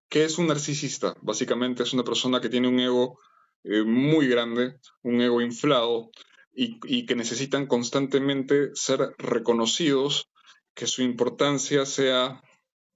[0.08, 1.16] ¿Qué es un narcisista?
[1.22, 3.18] Básicamente es una persona que tiene un ego
[3.62, 6.10] eh, muy grande, un ego inflado
[6.52, 10.28] y, que necesitan constantemente ser reconocidos,
[10.74, 12.42] que su importancia sea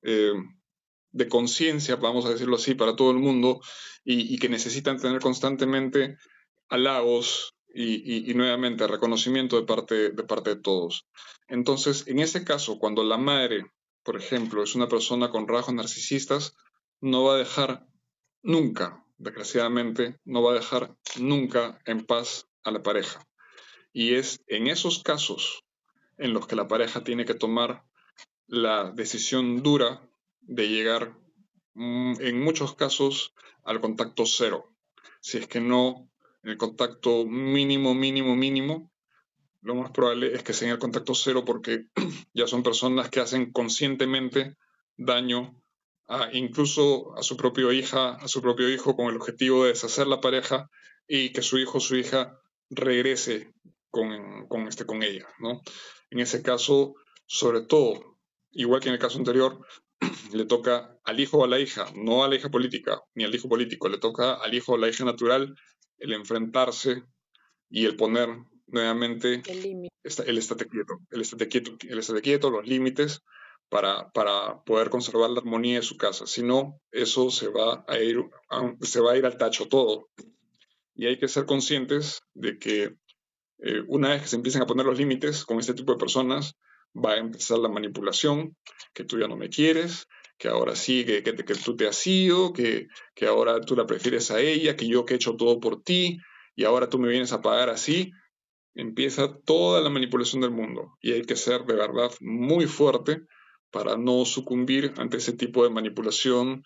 [0.03, 0.33] eh,
[1.13, 3.61] de conciencia, vamos a decirlo así, para todo el mundo
[4.05, 6.19] y, que necesitan tener constantemente
[6.69, 11.07] halagos y, nuevamente reconocimiento de parte, de parte de todos.
[11.49, 13.67] Entonces, en ese caso, cuando la madre,
[14.03, 16.57] por ejemplo, es una persona con rasgos narcisistas,
[17.01, 17.87] no va a dejar
[18.43, 23.27] nunca desgraciadamente, no va a dejar nunca en paz a la pareja.
[23.93, 25.65] Y es en esos casos
[26.19, 27.85] en los que la pareja tiene que tomar
[28.47, 30.09] la decisión dura
[30.41, 31.17] de llegar,
[31.75, 33.35] mm, en muchos casos,
[33.65, 34.71] al contacto cero.
[35.21, 36.09] Si es que no,
[36.45, 38.91] el contacto mínimo, mínimo, mínimo,
[39.63, 41.87] lo más probable es que sea en el contacto cero porque
[42.35, 44.57] ya son personas que hacen conscientemente
[44.97, 45.61] daño
[46.33, 50.21] incluso a su propio hija, a su propio hijo, con el objetivo de deshacer la
[50.21, 50.69] pareja
[51.09, 52.39] y que su hijo o su hija
[52.71, 53.55] regrese
[53.91, 55.27] con, con, este, con ella.
[55.39, 55.63] ¿no?
[56.11, 56.95] En ese caso,
[57.27, 58.19] sobre todo,
[58.51, 59.65] igual que en el caso anterior,
[60.33, 63.35] le toca al hijo o a la hija, no a la hija política, ni al
[63.35, 65.55] hijo político, le toca al hijo o la hija natural
[65.99, 67.03] el enfrentarse
[67.71, 68.29] y el poner
[68.67, 69.91] nuevamente el,
[70.27, 73.23] el estate quieto, el estate quieto, el estate quieto, los límites,
[73.69, 76.27] para, para, poder conservar la armonía de su casa.
[76.27, 78.19] Si no, eso se va, a ir,
[78.83, 80.11] se va a ir al tacho todo.
[80.95, 82.95] Y hay que ser conscientes de que
[83.59, 86.55] eh, una vez que se empiecen a poner los límites con este tipo de personas,
[86.95, 88.57] va a empezar la manipulación,
[88.93, 90.07] que tú ya no me quieres,
[90.39, 94.31] que ahora sí, que, que, tú te has ido, que, que ahora tú la prefieres
[94.31, 96.19] a ella, que yo que he hecho todo por ti,
[96.57, 98.13] y ahora tú me vienes a pagar así.
[98.75, 103.23] Empieza toda la manipulación del mundo y hay que ser de verdad muy fuerte
[103.71, 106.65] para no sucumbir ante ese tipo de manipulación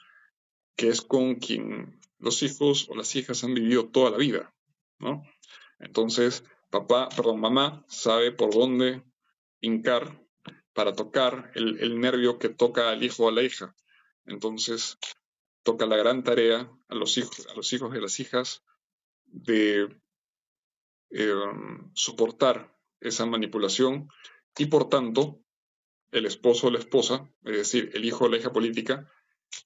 [0.75, 4.55] que es con quien los hijos o las hijas han vivido toda la vida,
[4.99, 5.23] ¿no?
[5.81, 9.03] Entonces, papá, perdón, mamá sabe por dónde
[9.61, 10.23] hincar
[10.79, 13.75] para tocar el, nervio que toca al hijo o a la hija.
[14.27, 14.97] Entonces,
[15.65, 18.63] toca la gran tarea a los hijos, a los hijos y las hijas
[19.25, 19.89] de
[21.11, 21.35] eh,
[21.95, 24.09] soportar esa manipulación
[24.57, 25.41] y por tanto
[26.13, 29.11] el esposo o la esposa, es decir, el hijo o la hija política,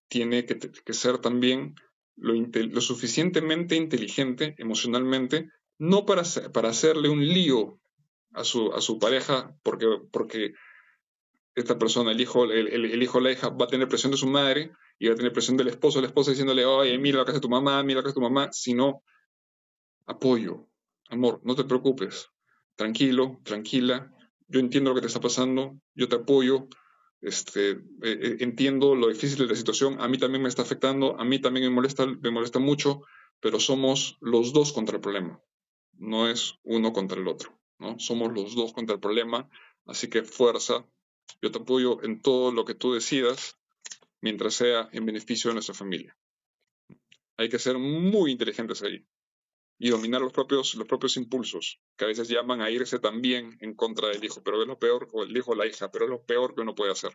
[0.08, 1.74] tiene que, ser también
[2.16, 6.22] lo, suficientemente inteligente emocionalmente, no para,
[6.54, 7.78] para hacerle un lío
[8.32, 10.54] a su, a su pareja, porque, porque
[11.54, 14.26] esta persona, el hijo, el, hijo o la hija, va a tener presión de su
[14.26, 17.32] madre y va a tener presión del esposo la esposa diciéndole, oye, mira lo que
[17.32, 19.02] hace tu mamá, mira lo que hace tu mamá, sino
[20.06, 20.68] apoyo,
[21.10, 22.30] amor, no te preocupes,
[22.74, 24.14] tranquilo, tranquila,
[24.48, 26.68] yo entiendo lo que te está pasando, yo te apoyo,
[27.20, 31.18] este, eh, eh, entiendo lo difícil de la situación, a mí también me está afectando,
[31.18, 33.02] a mí también me molesta, me molesta mucho,
[33.40, 35.40] pero somos los dos contra el problema,
[35.98, 37.98] no es uno contra el otro, ¿no?
[37.98, 39.48] Somos los dos contra el problema,
[39.86, 40.86] así que fuerza,
[41.40, 43.58] yo te apoyo en todo lo que tú decidas,
[44.20, 46.16] mientras sea en beneficio de nuestra familia.
[47.36, 49.04] Hay que ser muy inteligentes ahí
[49.78, 53.74] y dominar los propios, los propios impulsos, que a veces llaman a irse también en
[53.74, 56.10] contra del hijo, pero es lo peor, o el hijo o la hija, pero es
[56.10, 57.10] lo peor que uno puede hacer.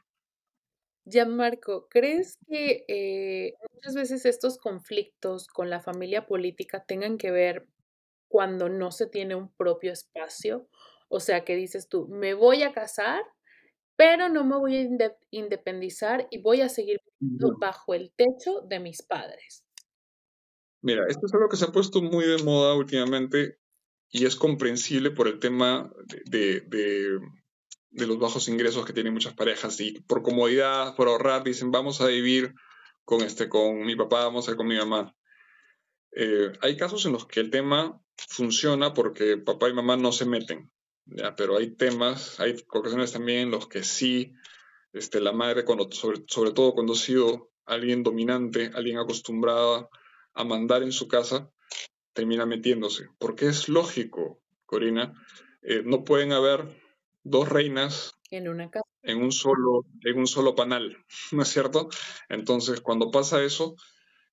[1.05, 7.69] Gianmarco, ¿crees que eh, muchas veces estos conflictos con la familia política tengan que ver
[8.27, 10.67] cuando no se tiene un propio espacio?
[11.07, 13.23] O sea, que dices tú, me voy a casar,
[13.97, 17.01] pero no me voy a independizar y voy a seguir
[17.59, 19.65] bajo el techo de mis padres.
[20.83, 23.57] Mira, esto es algo que se ha puesto muy de moda últimamente
[24.09, 25.91] y es comprensible por el tema
[26.25, 27.19] de,
[27.91, 32.07] los bajos ingresos que tienen muchas parejas y por comodidad, por ahorrar, dicen vamos a
[32.07, 32.53] vivir
[33.03, 35.15] con, este, con mi papá, vamos a ir con mi mamá.
[36.11, 40.25] Eh, hay casos en los que el tema funciona porque papá y mamá no se
[40.25, 40.71] meten,
[41.07, 41.35] ¿ya?
[41.35, 44.33] pero hay temas, hay ocasiones también en los que sí,
[44.93, 49.89] este, la madre, cuando, sobre, sobre todo cuando ha sido alguien dominante, alguien acostumbrado
[50.33, 51.51] a mandar en su casa,
[52.13, 53.09] termina metiéndose.
[53.19, 55.13] Porque es lógico, Corina,
[55.61, 56.67] eh, no pueden haber
[57.23, 58.85] dos reinas en una casa.
[59.03, 60.97] En un solo, en un solo panal,
[61.31, 61.89] ¿no es cierto?
[62.29, 63.75] Entonces, cuando pasa eso,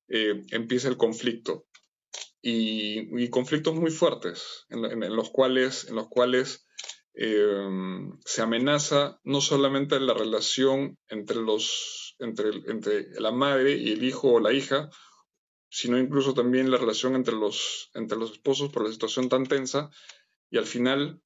[0.09, 1.67] eh, empieza el conflicto.
[2.47, 6.64] Y, conflictos muy fuertes, en, los cuales, en los cuales
[7.15, 14.03] eh, se amenaza no solamente la relación entre, los, entre, entre la madre y el
[14.03, 14.91] hijo o la hija,
[15.69, 19.91] sino incluso también la relación entre los, entre los esposos por la situación tan tensa,
[20.51, 21.21] y al final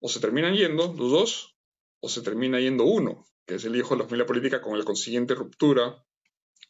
[0.00, 1.56] o se terminan yendo los dos,
[2.00, 4.84] o se termina yendo uno, que es el hijo de la familia política con la
[4.84, 6.04] consiguiente ruptura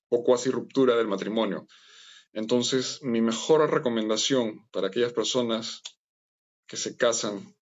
[0.08, 1.66] o cuasi ruptura del matrimonio.
[2.32, 5.82] Entonces, mi mejor recomendación para aquellas personas
[6.66, 7.57] que se casan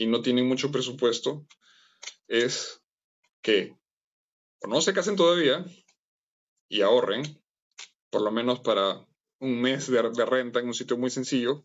[0.00, 1.46] y no tienen mucho presupuesto
[2.26, 2.82] es
[3.42, 3.76] que
[4.62, 5.62] o no se casen todavía
[6.70, 7.22] y ahorren,
[8.08, 9.06] por lo menos para
[9.40, 11.64] un mes de, renta en un sitio muy sencillo,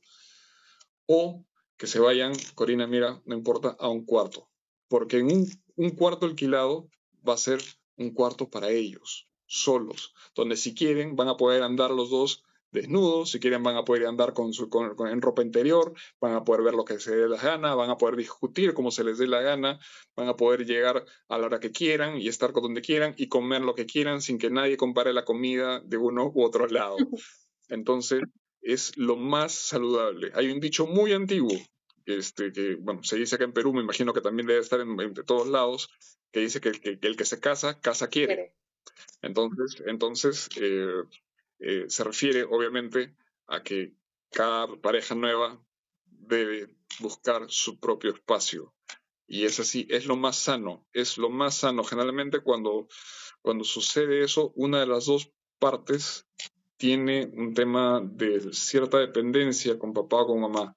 [1.05, 1.45] o
[1.77, 4.49] que se vayan, Corina, mira, no importa, a un cuarto,
[4.89, 6.89] porque en un, un cuarto alquilado
[7.27, 7.61] va a ser
[7.95, 12.43] un cuarto para ellos, solos, donde si quieren van a poder andar los dos
[12.75, 16.43] desnudos, si quieren van a poder andar con su, con, en ropa interior, van a
[16.43, 19.17] poder ver lo que se dé la gana, van a poder discutir como se les
[19.17, 19.79] dé la gana,
[20.15, 23.27] van a poder llegar a la hora que quieran y estar con donde quieran y
[23.27, 26.97] comer lo que quieran sin que nadie compare la comida de uno u otro lado.
[27.69, 28.21] Entonces,
[28.61, 30.31] es lo más saludable.
[30.35, 31.55] Hay un dicho muy antiguo,
[32.05, 35.13] este, que bueno, se dice acá en Perú, me imagino que también debe estar en,
[35.25, 35.89] todos lados,
[36.31, 38.55] que dice que el, que se casa, casa quiere.
[39.21, 41.03] Entonces, entonces eh,
[41.59, 43.15] eh, se refiere obviamente
[43.47, 43.93] a que
[44.31, 45.61] cada pareja nueva
[46.05, 48.73] debe buscar su propio espacio.
[49.27, 51.83] Y es así, es lo más sano, es lo más sano.
[51.83, 52.87] Generalmente cuando,
[53.41, 56.27] cuando sucede eso, una de las dos partes
[56.77, 60.75] tiene un tema de cierta dependencia con papá o con mamá.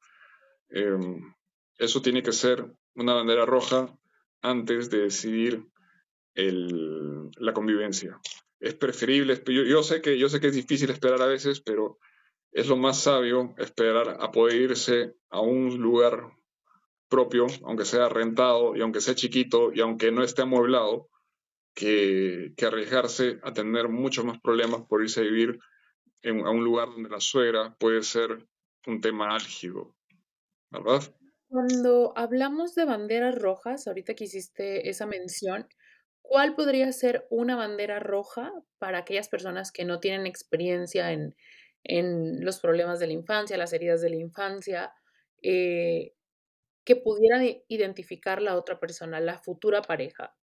[0.70, 1.34] Em,
[1.76, 2.64] eso tiene que ser
[2.94, 3.94] una bandera roja
[4.40, 5.66] antes de decidir
[6.34, 8.20] la convivencia.
[8.60, 11.98] Es preferible, yo, sé que, yo sé que es difícil esperar a veces, pero
[12.50, 16.32] es lo más sabio esperar a poder irse a un lugar
[17.08, 21.08] propio, aunque sea rentado y aunque sea chiquito y aunque no esté amueblado,
[21.74, 25.60] que, que arriesgarse a tener muchos más problemas por irse a vivir
[26.24, 28.44] a un lugar donde la suegra puede ser
[28.86, 29.94] un tema álgido,
[30.70, 31.02] ¿verdad?
[31.48, 35.68] Cuando hablamos de banderas rojas, ahorita que hiciste esa mención,
[36.28, 41.34] ¿cuál podría ser una bandera roja para aquellas personas que no tienen experiencia en,
[41.84, 44.92] en los problemas de la infancia, las heridas de la infancia,
[45.42, 46.12] eh,
[46.84, 50.36] que pudieran identificar la otra persona, la futura pareja?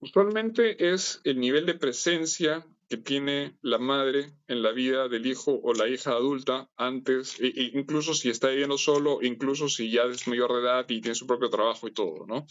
[0.00, 5.60] Usualmente es el nivel de presencia que tiene la madre en la vida del hijo
[5.62, 10.04] o la hija adulta antes, e, e incluso si está viviendo solo, incluso si ya
[10.04, 12.46] es mayor de edad y tiene su propio trabajo y todo, ¿no?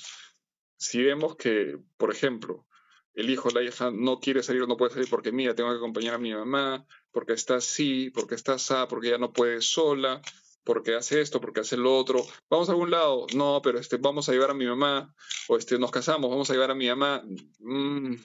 [0.83, 2.67] Si vemos que, por ejemplo,
[3.13, 5.69] el hijo o la hija no quiere salir o no puede salir porque, mira, tengo
[5.69, 9.61] que acompañar a mi mamá, porque está así, porque está así, porque ella no puede
[9.61, 10.21] sola,
[10.65, 12.21] porque hace esto, porque hace lo otro.
[12.49, 15.15] Vamos a algún lado, no, pero este, vamos a llevar a mi mamá,
[15.47, 17.23] o este, nos casamos, vamos a llevar a mi mamá.
[17.59, 18.15] Mm,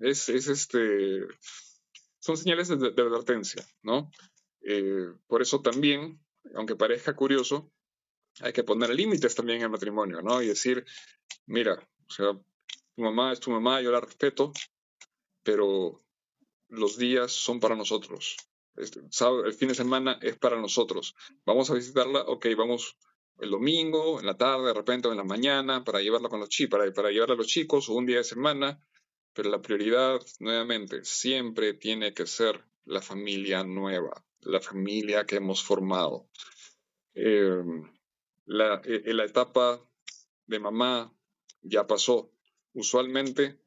[0.00, 1.20] es, este,
[2.18, 4.10] son señales de, advertencia, ¿no?
[4.62, 6.20] Eh, por eso también,
[6.56, 7.72] aunque parezca curioso,
[8.40, 10.42] hay que poner límites también en el matrimonio, ¿no?
[10.42, 10.84] Y decir,
[11.46, 12.32] mira, o sea,
[12.94, 14.52] tu mamá es tu mamá, yo la respeto,
[15.42, 16.02] pero
[16.68, 18.36] los días son para nosotros.
[18.76, 21.14] Este, el fin de semana es para nosotros.
[21.44, 22.96] Vamos a visitarla, ok, vamos
[23.38, 26.48] el domingo, en la tarde, de repente, o en la mañana, para llevarla con los
[26.48, 28.80] chicos, para, para llevarla a los chicos, o un día de semana,
[29.32, 35.62] pero la prioridad, nuevamente, siempre tiene que ser la familia nueva, la familia que hemos
[35.62, 36.28] formado.
[37.14, 37.90] Em,
[38.46, 39.80] la, e, la, etapa
[40.46, 41.12] de mamá
[41.62, 42.30] ya pasó.
[42.74, 43.58] Usualmente,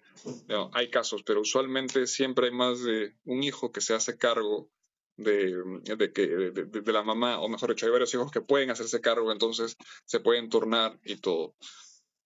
[0.74, 4.70] hay casos, pero usualmente siempre hay más de un hijo que se hace cargo
[5.18, 5.56] de,
[5.98, 9.32] de, que, de, la mamá, o mejor dicho, hay varios hijos que pueden hacerse cargo,
[9.32, 11.56] entonces se pueden turnar y todo.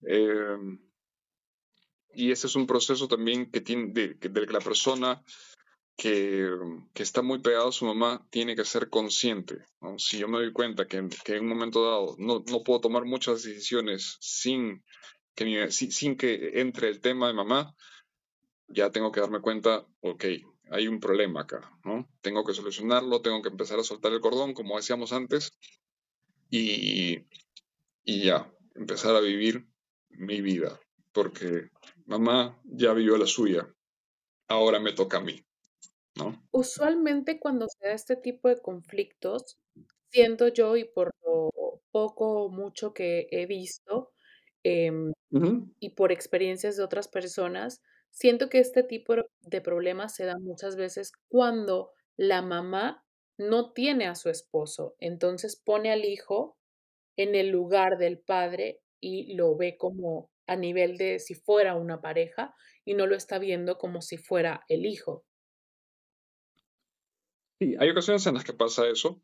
[0.08, 0.58] Eh,
[2.14, 5.24] y ese es un proceso también que tiene, de, que la persona
[5.96, 6.50] que,
[6.94, 9.58] que, está muy pegado a su mamá tiene que ser consciente.
[9.98, 13.06] Si yo me doy cuenta que, que, en un momento dado no, no puedo tomar
[13.06, 14.84] muchas decisiones sin
[15.70, 17.76] sin, que entre el tema de mamá,
[18.68, 20.26] ya tengo que darme cuenta, ok,
[20.72, 22.08] hay un problema acá, ¿no?
[22.22, 25.52] Tengo que solucionarlo, tengo que empezar a soltar el cordón, como decíamos antes,
[26.50, 27.26] y,
[28.04, 29.68] y ya, empezar a vivir
[30.10, 30.80] mi vida,
[31.12, 31.70] porque
[32.06, 33.68] mamá ya vivió la suya,
[34.48, 35.44] ahora me toca a mí,
[36.16, 36.48] ¿no?
[36.52, 39.58] Usualmente cuando se da este tipo de conflictos,
[40.12, 41.50] siento yo y por lo
[41.92, 44.09] poco o mucho que he visto
[44.64, 45.14] em,
[45.80, 47.82] y por experiencias de otras personas,
[48.12, 53.06] siento que este tipo de problemas se da muchas veces cuando la mamá
[53.38, 56.58] no tiene a su esposo, entonces pone al hijo
[57.16, 62.02] en el lugar del padre y lo ve como a nivel de si fuera una
[62.02, 65.26] pareja y no lo está viendo como si fuera el hijo.
[67.62, 69.22] Sí, hay ocasiones en las que pasa eso,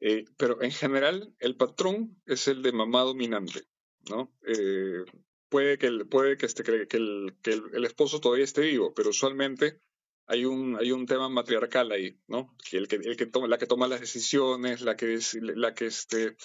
[0.00, 3.62] eh, pero en general el patrón es el de mamá dominante,
[4.10, 4.32] ¿no?
[4.46, 5.04] Eh,
[5.48, 9.10] puede que, el, puede que, este, que, el, que el, esposo todavía esté vivo, pero
[9.10, 9.78] usualmente
[10.26, 12.56] hay un, hay un tema matriarcal ahí, ¿no?
[12.72, 15.18] El que, el que la que toma las decisiones, la que,
[15.54, 16.36] la que, este,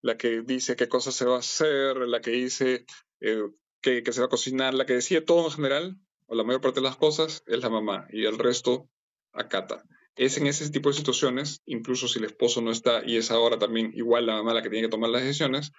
[0.00, 2.86] la que dice qué cosas se va a hacer, la que dice
[3.20, 3.42] eh,
[3.80, 5.96] que, que, se va a cocinar, la que decide todo en general,
[6.26, 8.88] o la mayor parte de las cosas, es la mamá, y el resto
[9.32, 9.84] acata.
[10.16, 13.58] Es en ese tipo de situaciones, incluso si el esposo no está y es ahora
[13.58, 15.72] también igual la mamá la que tiene que tomar las decisiones,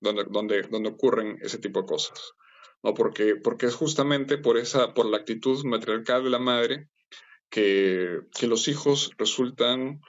[0.00, 2.32] donde, donde, donde ocurren ese tipo de cosas.
[2.82, 2.94] ¿no?
[2.94, 6.88] Porque, porque es justamente por, esa, por la actitud matriarcal de la madre
[7.50, 10.00] que, que los hijos resultan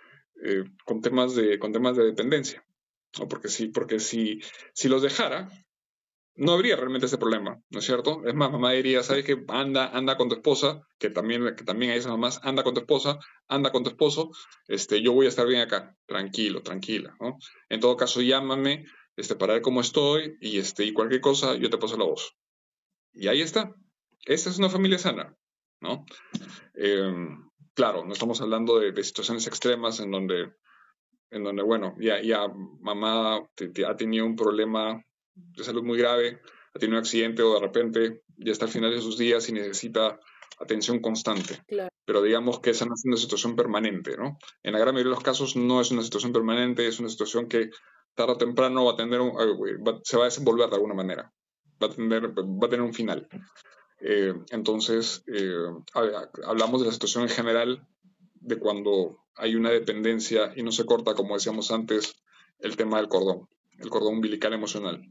[0.44, 2.66] eh, con, temas de, con temas de dependencia.
[3.20, 3.28] ¿no?
[3.28, 4.42] Porque, si, porque si,
[4.74, 5.50] si los dejara,
[6.38, 8.22] no habría realmente ese problema, ¿no es cierto?
[8.26, 9.42] Es más, mamá diría, ¿sabes qué?
[9.48, 12.82] Anda, anda con tu esposa, que también, que también hay esas mamás, anda con tu
[12.82, 14.32] esposa, anda con tu esposo,
[14.68, 17.16] este, yo voy a estar bien acá, tranquilo, tranquila.
[17.70, 18.86] En todo caso, llámame,
[19.16, 22.36] este, para ver cómo estoy y, este, y cualquier cosa, yo te paso la voz.
[23.14, 23.74] Y ahí está.
[24.26, 25.36] Esa es una familia sana,
[25.82, 26.06] ¿no?
[26.74, 30.54] Em, claro, no estamos hablando de, situaciones extremas en donde,
[31.32, 35.02] en donde bueno, ya, ya mamá ha tenido un problema
[35.34, 36.42] de salud muy grave,
[36.74, 39.54] ha tenido un accidente o de repente ya está al final de sus días y
[39.54, 40.20] necesita
[40.60, 41.62] atención constante.
[42.06, 44.38] Pero digamos que esa no es una situación permanente, ¿no?
[44.64, 47.48] En la gran mayoría de los casos no es una situación permanente, es una situación
[47.48, 47.70] que
[48.16, 51.34] tarde o temprano va a tener eh, se va a desenvolver de alguna manera,
[51.82, 53.28] va a tener, va a tener un final.
[54.00, 55.54] Eh, entonces, eh,
[55.94, 57.88] hablamos de la situación en general
[58.34, 62.16] de cuando hay una dependencia y no se corta, como decíamos antes,
[62.60, 63.48] el tema del cordón,
[63.80, 65.02] el cordón umbilical emocional.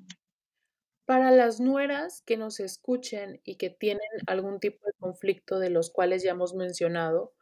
[1.04, 5.90] Para las nueras que nos escuchen y que tienen algún tipo de conflicto de los
[5.90, 7.34] cuales ya hemos mencionado,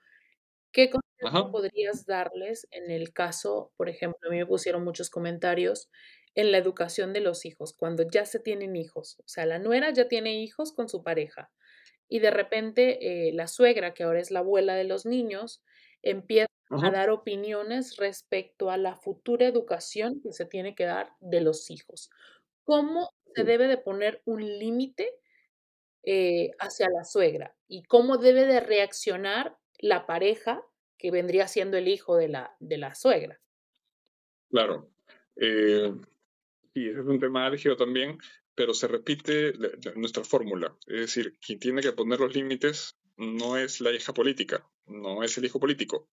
[0.72, 0.90] ¿qué
[1.22, 5.90] consejo podrías darles en el caso, por ejemplo, a mí me pusieron muchos comentarios
[6.34, 9.18] en la educación de los hijos, cuando ya se tienen hijos?
[9.20, 11.50] O sea, la nuera ya tiene hijos con su pareja
[12.08, 15.62] y de repente eh, la suegra, que ahora es la abuela de los niños,
[16.02, 21.40] empieza a dar opiniones respecto a la futura educación que se tiene que dar de
[21.40, 22.10] los hijos.
[22.64, 25.10] ¿Cómo se debe de poner un límite
[26.04, 30.62] eh, hacia la suegra y cómo debe de reaccionar la pareja
[31.02, 33.40] que vendría siendo el hijo de la, de la suegra.
[34.48, 34.88] Claro.
[35.34, 35.92] Eh,
[36.74, 38.18] y ese es un tema álgido también,
[38.54, 39.52] pero se repite
[39.96, 40.76] nuestra fórmula.
[40.86, 45.36] Es decir, quien tiene que poner los límites no es la hija política, no es
[45.38, 46.08] el hijo político,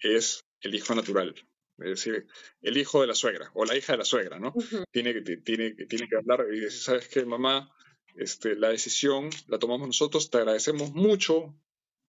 [0.00, 1.34] es el hijo natural.
[1.78, 2.26] Es decir,
[2.60, 4.52] el hijo de la suegra o la hija de la suegra, ¿no?
[4.90, 7.74] tiene, que, tiene, tiene que hablar y decir, ¿sabes qué, mamá?
[8.16, 11.54] Este, la decisión la tomamos nosotros, te agradecemos mucho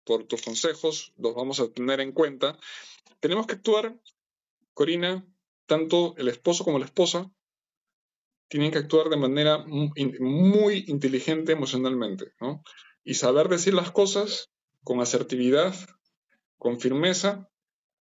[0.07, 2.59] por tus consejos, los vamos a tener en cuenta.
[3.21, 4.01] Tenemos que actuar,
[4.73, 5.27] Corina,
[5.67, 7.31] tanto el esposo como la esposa
[8.49, 12.63] tienen que actuar de manera muy inteligente emocionalmente, ¿no?
[13.03, 14.51] Y saber decir las cosas
[14.85, 15.75] con asertividad,
[16.57, 17.51] con firmeza,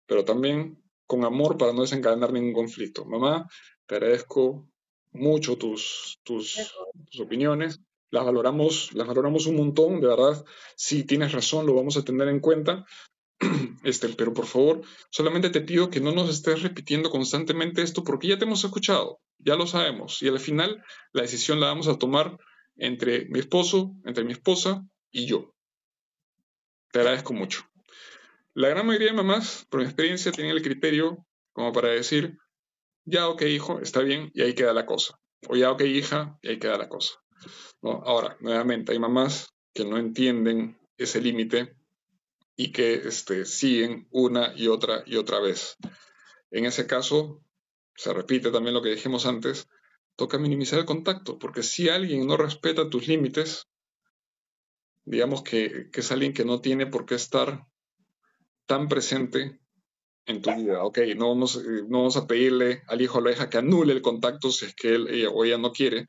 [0.06, 3.06] pero también con amor para no desencadenar ningún conflicto.
[3.06, 3.48] Mamá,
[3.86, 4.68] te agradezco
[5.12, 6.74] mucho tus, tus,
[7.18, 7.80] opiniones,
[8.14, 10.44] las valoramos, las valoramos un montón, de verdad,
[10.76, 12.86] si tienes razón, lo vamos a tener en cuenta.
[13.82, 18.28] Este, pero por favor, solamente te pido que no nos estés repitiendo constantemente esto porque
[18.28, 20.22] ya te hemos escuchado, ya lo sabemos.
[20.22, 22.38] Y al final la decisión la vamos a tomar
[22.76, 25.52] entre mi esposo, entre mi esposa y yo.
[26.92, 27.64] Te agradezco mucho.
[28.54, 32.38] La gran mayoría de mamás, por mi experiencia, tienen el criterio como para decir,
[33.04, 35.18] ya ok hijo, está bien, y ahí queda la cosa.
[35.48, 37.23] O ya ok hija, y ahí queda la cosa.
[37.82, 41.76] Ahora, nuevamente, hay mamás que no entienden ese límite
[42.56, 45.76] y que este, siguen una y otra y otra vez.
[46.50, 47.42] En ese caso,
[47.96, 49.68] se repite también lo que dijimos antes,
[50.16, 53.66] toca minimizar el contacto, porque si alguien no respeta tus límites,
[55.04, 57.66] digamos que, que es alguien que no tiene por qué estar
[58.66, 59.60] tan presente
[60.26, 60.82] en tu vida.
[60.84, 63.58] Ok, no vamos, eh, no vamos a pedirle al hijo o a la hija que
[63.58, 66.06] anule el contacto si es que él o ella no quiere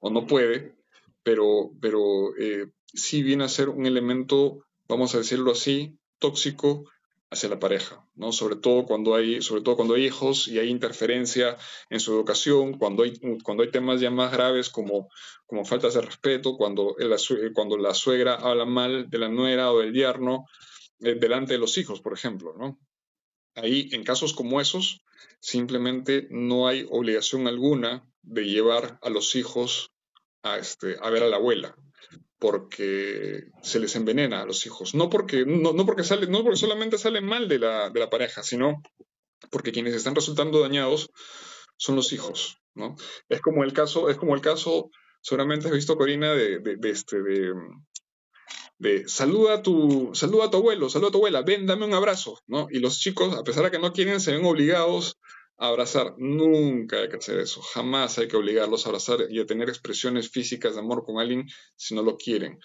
[0.00, 0.76] o no puede,
[1.22, 6.84] pero, pero eh, sí viene a ser un elemento, vamos a decirlo así, tóxico
[7.30, 8.30] hacia la pareja, ¿no?
[8.30, 11.56] Sobre todo cuando hay, sobre todo cuando hay hijos y hay interferencia
[11.90, 15.08] en su educación, cuando hay, cuando hay temas ya más graves como,
[15.46, 17.16] como faltas de respeto, cuando la,
[17.52, 20.46] cuando la suegra habla mal de la nuera o del yerno
[21.00, 22.78] eh, delante de los hijos, por ejemplo, ¿no?
[23.56, 25.02] Ahí, en casos como esos,
[25.40, 29.92] simplemente no hay obligación alguna de llevar a los hijos
[30.42, 31.74] a, este, a ver a la abuela,
[32.38, 34.94] porque se les envenena a los hijos.
[34.94, 38.82] No porque, no, porque, sale, solamente salen mal de la, de pareja, sino
[39.50, 41.10] porque quienes están resultando dañados
[41.76, 42.58] son los hijos.
[42.74, 42.94] ¿no?
[43.28, 44.90] Es como el caso, es como el caso,
[45.20, 47.52] seguramente has visto, Corina, de, de, este, de,
[48.78, 51.94] de saluda a tu, saluda a tu abuelo, saluda a tu abuela, ven, dame un
[51.94, 52.68] abrazo, ¿no?
[52.70, 55.18] Y los chicos, a pesar de que no quieren, se ven obligados
[55.58, 56.14] a abrazar.
[56.18, 60.30] Nunca hay que hacer eso, jamás hay que obligarlos a abrazar y a tener expresiones
[60.30, 61.46] físicas de amor con alguien
[61.76, 62.58] si no lo quieren.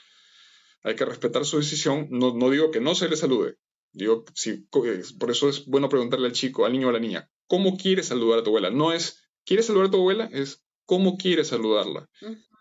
[0.84, 3.56] Hay que respetar su decisión, no, no digo que no se le salude,
[3.94, 7.30] digo, si, por eso es bueno preguntarle al chico, al niño o a la niña,
[7.48, 8.70] ¿cómo quieres saludar a tu abuela?
[8.70, 10.30] No es, ¿quieres saludar a tu abuela?
[10.34, 12.10] Es, ¿cómo quieres saludarla?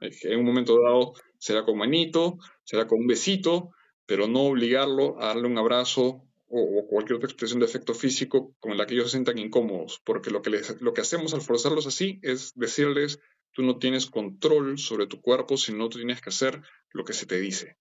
[0.00, 3.70] En un momento dado será con manito, será con un besito,
[4.06, 8.76] pero no obligarlo a darle un abrazo o, cualquier otra expresión de efecto físico con
[8.76, 12.18] la que ellos se sientan incómodos, porque lo que, lo que hacemos al forzarlos así
[12.22, 13.20] es decirles,
[13.52, 16.60] tú no tienes control sobre tu cuerpo, sino tú tienes que hacer
[16.92, 17.76] lo que se te dice.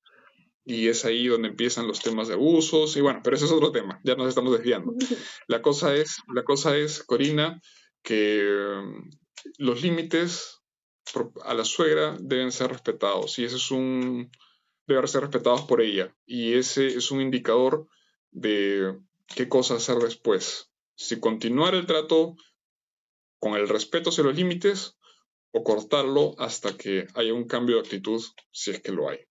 [0.66, 3.72] Y es ahí donde empiezan los temas de abusos, y bueno, pero ese es otro
[3.72, 4.94] tema, ya nos estamos desviando.
[5.48, 7.60] La cosa es, la cosa es Corina,
[8.04, 8.44] que
[8.84, 9.10] mm,
[9.58, 10.59] los límites
[11.44, 14.32] a la suegra deben ser respetados y ese es un
[14.88, 17.88] deben ser respetados por ella y ese es un indicador
[18.32, 22.36] de qué cosa hacer después si continuar el trato
[23.40, 24.98] con el respeto hacia los límites
[25.52, 29.30] o cortarlo hasta que haya un cambio de actitud si es que lo hay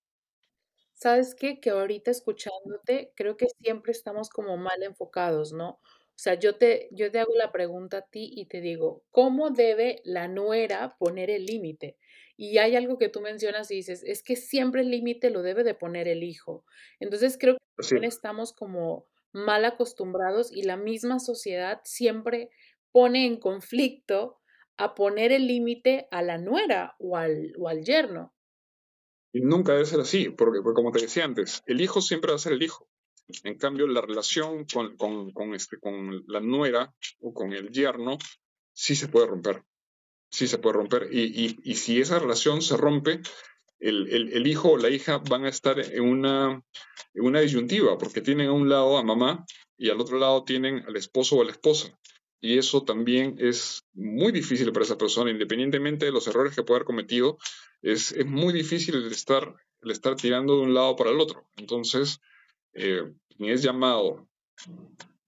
[1.00, 1.60] ¿Sabes qué?
[1.60, 5.78] Que ahorita escuchándote, creo que siempre estamos como mal enfocados, ¿no?
[6.18, 9.50] O sea, yo te, yo te hago la pregunta a ti y te digo, ¿cómo
[9.50, 11.96] debe la nuera poner el límite?
[12.36, 15.62] Y hay algo que tú mencionas y dices, es que siempre el límite lo debe
[15.62, 16.64] de poner el hijo.
[16.98, 22.50] Entonces creo que también estamos como mal acostumbrados y la misma sociedad siempre
[22.90, 24.40] pone en conflicto
[24.76, 28.34] a poner el límite a la nuera o al, o al yerno.
[29.32, 32.36] Y nunca debe ser así, porque, porque, como te decía antes, el hijo siempre va
[32.36, 32.88] a ser el hijo.
[33.44, 38.18] En cambio, la relación con, con, con, este, con la nuera o con el yerno
[38.72, 39.62] sí se puede romper.
[40.30, 41.08] Sí se puede romper.
[41.10, 43.20] Y, y, y si esa relación se rompe,
[43.80, 46.62] el, el, hijo o la hija van a estar en una,
[47.14, 49.44] en una disyuntiva, porque tienen a un lado a mamá
[49.76, 51.96] y al otro lado tienen al esposo o a la esposa.
[52.40, 56.78] Y eso también es muy difícil para esa persona, independientemente de los errores que pueda
[56.78, 57.38] haber cometido,
[57.82, 61.48] es, es muy difícil estar, el estar tirando de un lado para el otro.
[61.56, 62.20] Entonces,
[62.78, 64.28] eh, quien es llamado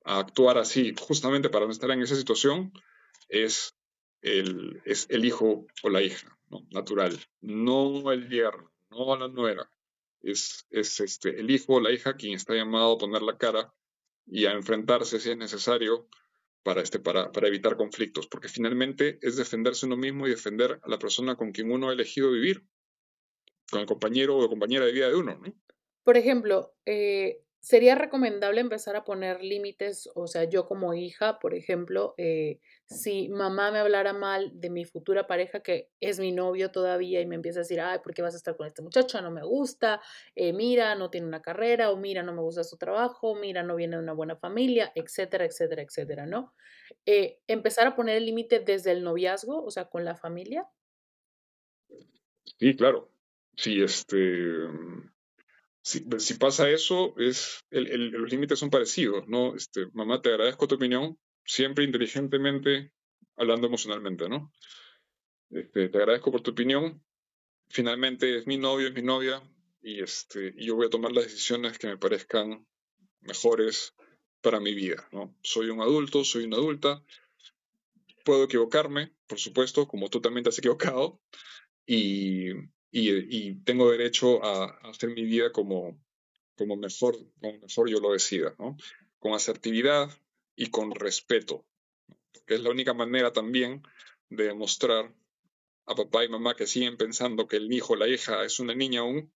[0.04, 2.72] a actuar así justamente para no estar en esa situación
[3.28, 3.76] es
[4.22, 6.38] el, es el hijo o la hija,
[6.70, 9.70] natural, no el yerno, no la nuera.
[10.22, 13.72] Es, es este, el hijo o la hija quien está llamado a poner la cara
[14.26, 16.08] y a enfrentarse si es necesario
[16.62, 20.88] para, este, para, para evitar conflictos, porque finalmente es defenderse uno mismo y defender a
[20.88, 22.64] la persona con quien uno ha elegido vivir,
[23.70, 25.40] con el compañero o compañera de vida de uno.
[25.42, 25.54] ¿no?
[26.04, 31.54] Por ejemplo, eh, sería recomendable empezar a poner límites, o sea, yo como hija, por
[31.54, 36.70] ejemplo, eh, si mamá me hablara mal de mi futura pareja, que es mi novio
[36.70, 39.20] todavía, y me empieza a decir, ay, ¿por qué vas a estar con este muchacho?
[39.20, 40.00] No me gusta,
[40.34, 43.76] eh, mira, no tiene una carrera, o mira, no me gusta su trabajo, mira, no
[43.76, 46.54] viene de una buena familia, etcétera, etcétera, etcétera, ¿no?
[47.46, 50.68] empezar a poner el límite desde el noviazgo, o sea, con la familia.
[52.58, 53.10] Sí, claro.
[53.56, 54.16] Sí, este,
[55.90, 59.54] si, pasa eso, es los límites son parecidos, ¿no?
[59.56, 62.92] Este, mamá, te agradezco tu opinión, siempre inteligentemente,
[63.36, 64.52] hablando emocionalmente, ¿no?
[65.50, 67.02] Este, te agradezco por tu opinión.
[67.68, 69.42] Finalmente es mi novio, es mi novia,
[69.82, 72.66] y, este, y yo voy a tomar las decisiones que me parezcan
[73.20, 73.94] mejores
[74.40, 75.36] para mi vida, ¿no?
[75.42, 77.02] Soy un adulto, soy una adulta,
[78.24, 81.20] puedo equivocarme, por supuesto, como tú también te has equivocado,
[81.86, 82.50] y,
[82.90, 86.00] y, tengo derecho a, hacer mi vida como,
[86.56, 88.76] como, mejor, como mejor yo lo decida, ¿no?
[89.18, 90.10] con asertividad
[90.56, 91.64] y con respeto,
[92.46, 93.82] que es la única manera también
[94.28, 95.14] de demostrar
[95.86, 98.74] a papá y mamá que siguen pensando que el hijo o la hija es una
[98.74, 99.32] niña aún,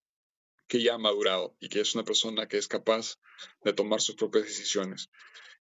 [0.67, 3.19] que ya ha madurado y que es una persona que es capaz
[3.63, 5.09] de tomar sus propias decisiones.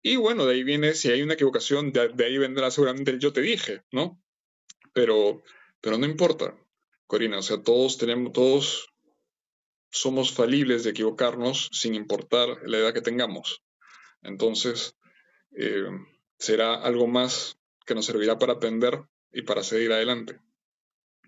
[0.03, 3.32] Y bueno, de ahí viene, si hay una equivocación, de, ahí vendrá seguramente el yo
[3.32, 4.20] te dije, ¿no?
[4.92, 5.42] Pero,
[5.80, 6.57] pero no importa,
[7.07, 8.88] Corina, o sea, todos tenemos, todos
[9.90, 13.62] somos falibles de equivocarnos sin importar la edad que tengamos.
[14.22, 14.96] Entonces,
[15.57, 15.86] eh,
[16.38, 20.40] será algo más que nos servirá para aprender y para seguir adelante.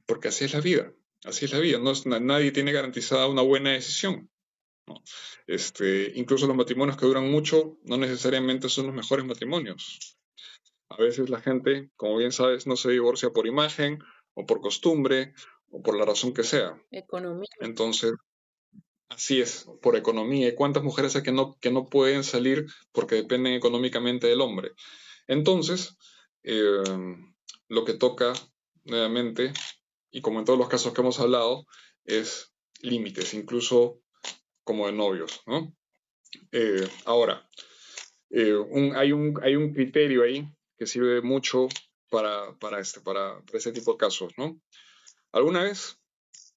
[0.07, 0.93] Porque así es la vida,
[1.25, 1.79] así es la vida.
[1.79, 4.31] No nadie tiene garantizada una buena decisión.
[5.47, 10.17] Este, incluso los matrimonios que duran mucho no necesariamente son los mejores matrimonios.
[10.89, 13.99] A veces la gente, como bien sabes, no se divorcia por imagen
[14.35, 15.35] o por costumbre
[15.71, 16.81] o por la razón que sea.
[16.91, 17.49] Economía.
[17.61, 18.13] Entonces,
[19.09, 20.49] así es, por economía.
[20.49, 24.73] ¿Y cuántas mujeres hay que no, que no pueden salir porque dependen económicamente del hombre?
[25.27, 25.97] Entonces,
[26.43, 26.83] eh,
[27.69, 28.33] lo que toca
[28.85, 29.53] nuevamente,
[30.11, 31.67] y como en todos los casos que hemos hablado,
[32.05, 34.01] es límites, incluso
[34.65, 35.75] como de novios, ¿no?
[36.53, 37.49] Eh, ahora,
[38.31, 38.57] eh,
[38.95, 40.47] hay, un, hay un criterio ahí
[40.79, 41.69] que sirve mucho
[42.11, 44.61] para, para, este, para, ese tipo de casos, ¿no?
[45.37, 45.99] Alguna vez,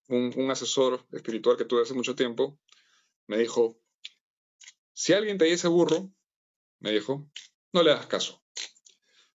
[0.07, 2.57] un, asesor espiritual que tuve hace mucho tiempo
[3.27, 3.77] me dijo,
[4.93, 6.09] si alguien te dice burro,
[6.79, 7.29] me dijo,
[7.73, 8.41] no le das caso.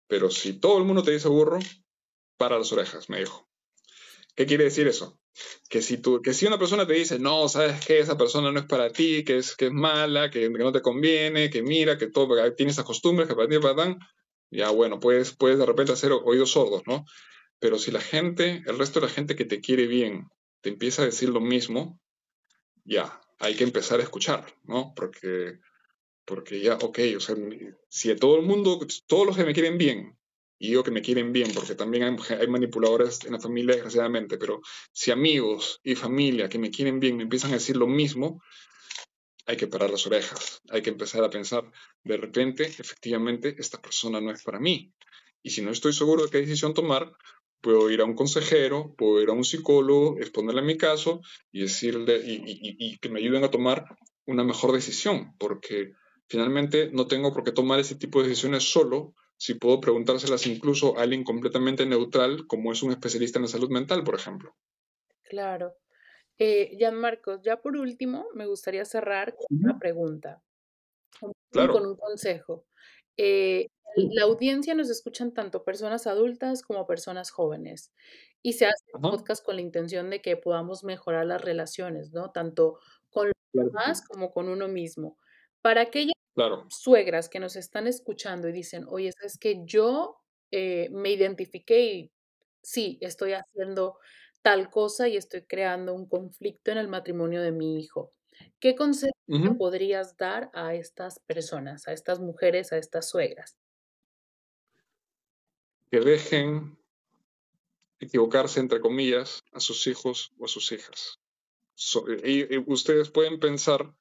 [0.06, 1.58] Pero si todo el mundo te dice burro,
[2.38, 3.50] para las orejas, me dijo.
[4.36, 5.20] ¿Qué quiere decir eso?
[5.70, 8.60] Que si, tú, que si una persona te dice, no, sabes que esa persona no
[8.60, 12.12] es para ti, que es, que es mala, que, no te conviene, que mira, que
[12.12, 13.98] todo, tiene esas costumbres, que para ti, para
[14.52, 17.06] ya bueno, puedes, puedes de repente hacer oídos sordos, ¿no?
[17.62, 20.28] Pero si la gente, el resto de la gente que te quiere bien,
[20.62, 22.02] te empieza a decir lo mismo,
[22.84, 24.94] ya, hay que empezar a escuchar, ¿no?
[24.96, 25.60] Porque,
[26.26, 27.36] porque ya, ok, o sea,
[27.88, 30.18] si a todo el mundo, todos los que me quieren bien,
[30.58, 34.40] y digo que me quieren bien, porque también hay, hay manipuladores en la familia, desgraciadamente,
[34.40, 38.42] pero si amigos y familia que me quieren bien me empiezan a decir lo mismo,
[39.46, 41.72] hay que parar las orejas, hay que empezar a pensar,
[42.04, 44.92] de repente, efectivamente, esta persona no es para mí.
[45.44, 47.12] Y si no estoy seguro de qué decisión tomar,
[47.62, 52.18] puedo ir a un consejero, puedo ir a un psicólogo, exponerle mi caso y decirle,
[52.26, 53.86] y, y que me ayuden a tomar
[54.26, 55.94] una mejor decisión, porque
[56.28, 60.98] finalmente no tengo por qué tomar ese tipo de decisiones solo, si puedo preguntárselas incluso
[60.98, 64.56] a alguien completamente neutral, como es un especialista en la salud mental, por ejemplo.
[65.24, 65.74] Claro.
[66.38, 70.44] Eh, Jan Marcos, ya por último, me gustaría cerrar con una pregunta,
[71.20, 72.66] con un consejo.
[73.18, 77.92] Eh, la audiencia nos escuchan tanto personas adultas como personas jóvenes
[78.42, 82.32] y se hace un podcast con la intención de que podamos mejorar las relaciones, ¿no?
[82.32, 85.18] Tanto con los demás como con uno mismo.
[85.62, 86.14] Para aquellas
[86.70, 92.12] suegras que nos están escuchando y dicen, oye, es que yo eh, me identifiqué y
[92.62, 94.00] sí, estoy haciendo
[94.42, 98.14] tal cosa y estoy creando un conflicto en el matrimonio de mi hijo.
[98.60, 99.14] ¿Qué consejo
[99.58, 103.58] podrías dar a estas personas, a estas mujeres, a estas suegras?
[105.90, 106.78] Que dejen
[108.00, 111.20] equivocarse, entre comillas, a sus hijos o a sus hijas.
[112.24, 113.94] y, ustedes pueden pensar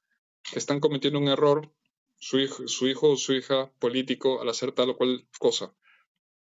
[0.51, 1.71] que están cometiendo un error
[2.17, 5.73] su hijo, su hijo o su hija político al hacer tal o cual cosa,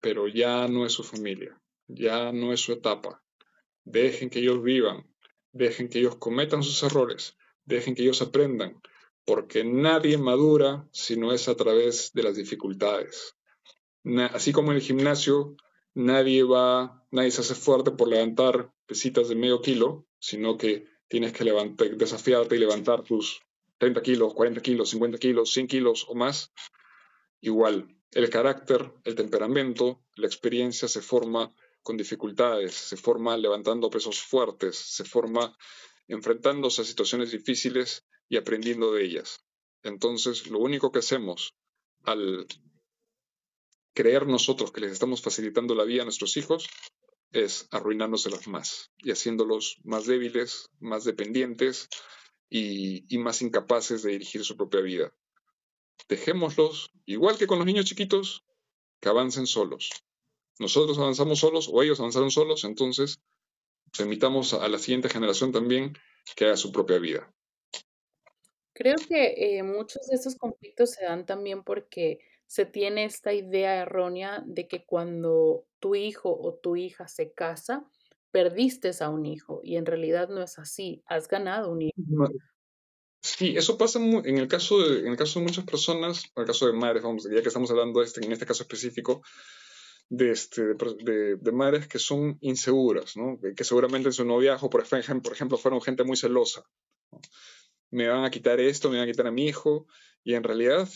[0.00, 3.22] pero ya no es su familia, ya no es su etapa.
[3.84, 5.06] Dejen que ellos vivan,
[5.52, 7.36] dejen que ellos cometan sus errores,
[7.68, 8.80] dejen que ellos aprendan,
[9.24, 13.36] porque nadie madura si no es a través de las dificultades.
[14.32, 15.54] así como en el gimnasio,
[15.94, 21.32] nadie va, nadie se hace fuerte por levantar pesitas de medio kilo, sino que tienes
[21.32, 23.42] que levantar, desafiarte y levantar tus
[23.78, 26.52] 30 kilos, 40 kilos, 50 kilos, 100 kilos o más,
[27.40, 27.94] igual.
[28.12, 31.52] El carácter, el temperamento, la experiencia se forma
[31.82, 35.56] con dificultades, se forma levantando pesos fuertes, se forma
[36.08, 39.44] enfrentándose a situaciones difíciles y aprendiendo de ellas.
[39.82, 41.54] Entonces, lo único que hacemos
[42.04, 42.46] al
[43.94, 46.68] creer nosotros que les estamos facilitando la vida a nuestros hijos
[47.32, 51.88] es arruinándoselas más y haciéndolos más débiles, más dependientes,
[52.50, 55.12] y, más incapaces de dirigir su propia vida.
[56.08, 58.44] Dejémoslos, igual que con los niños chiquitos,
[59.00, 59.90] que avancen solos.
[60.58, 63.20] Nosotros avanzamos solos o ellos avanzaron solos, entonces
[63.96, 65.94] permitamos a la siguiente generación también
[66.36, 67.32] que haga su propia vida.
[68.74, 73.82] Creo que eh, muchos de estos conflictos se dan también porque se tiene esta idea
[73.82, 77.84] errónea de que cuando tu hijo o tu hija se casa,
[78.30, 81.94] perdiste a un hijo y en realidad no es así, has ganado un hijo.
[83.20, 86.46] Sí, eso pasa en el caso de, en el caso de muchas personas, en el
[86.46, 89.22] caso de madres, vamos, ya que estamos hablando este, en este caso específico,
[90.08, 93.38] de, este, de, de, madres que son inseguras, ¿no?
[93.54, 96.64] que seguramente en su noviazgo, por ejemplo, por ejemplo, fueron gente muy celosa.
[97.90, 99.86] Me van a quitar esto, me van a quitar a mi hijo,
[100.24, 100.88] y en realidad,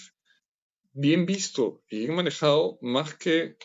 [0.92, 3.56] bien visto y bien manejado, más que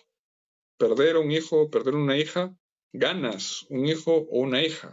[0.77, 2.55] perder un hijo, perder una hija,
[2.93, 4.91] ganas un hijo o una hija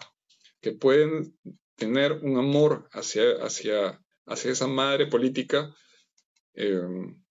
[0.60, 1.36] que pueden
[1.76, 5.74] tener un amor hacia, hacia, hacia esa madre política
[6.54, 7.23] em,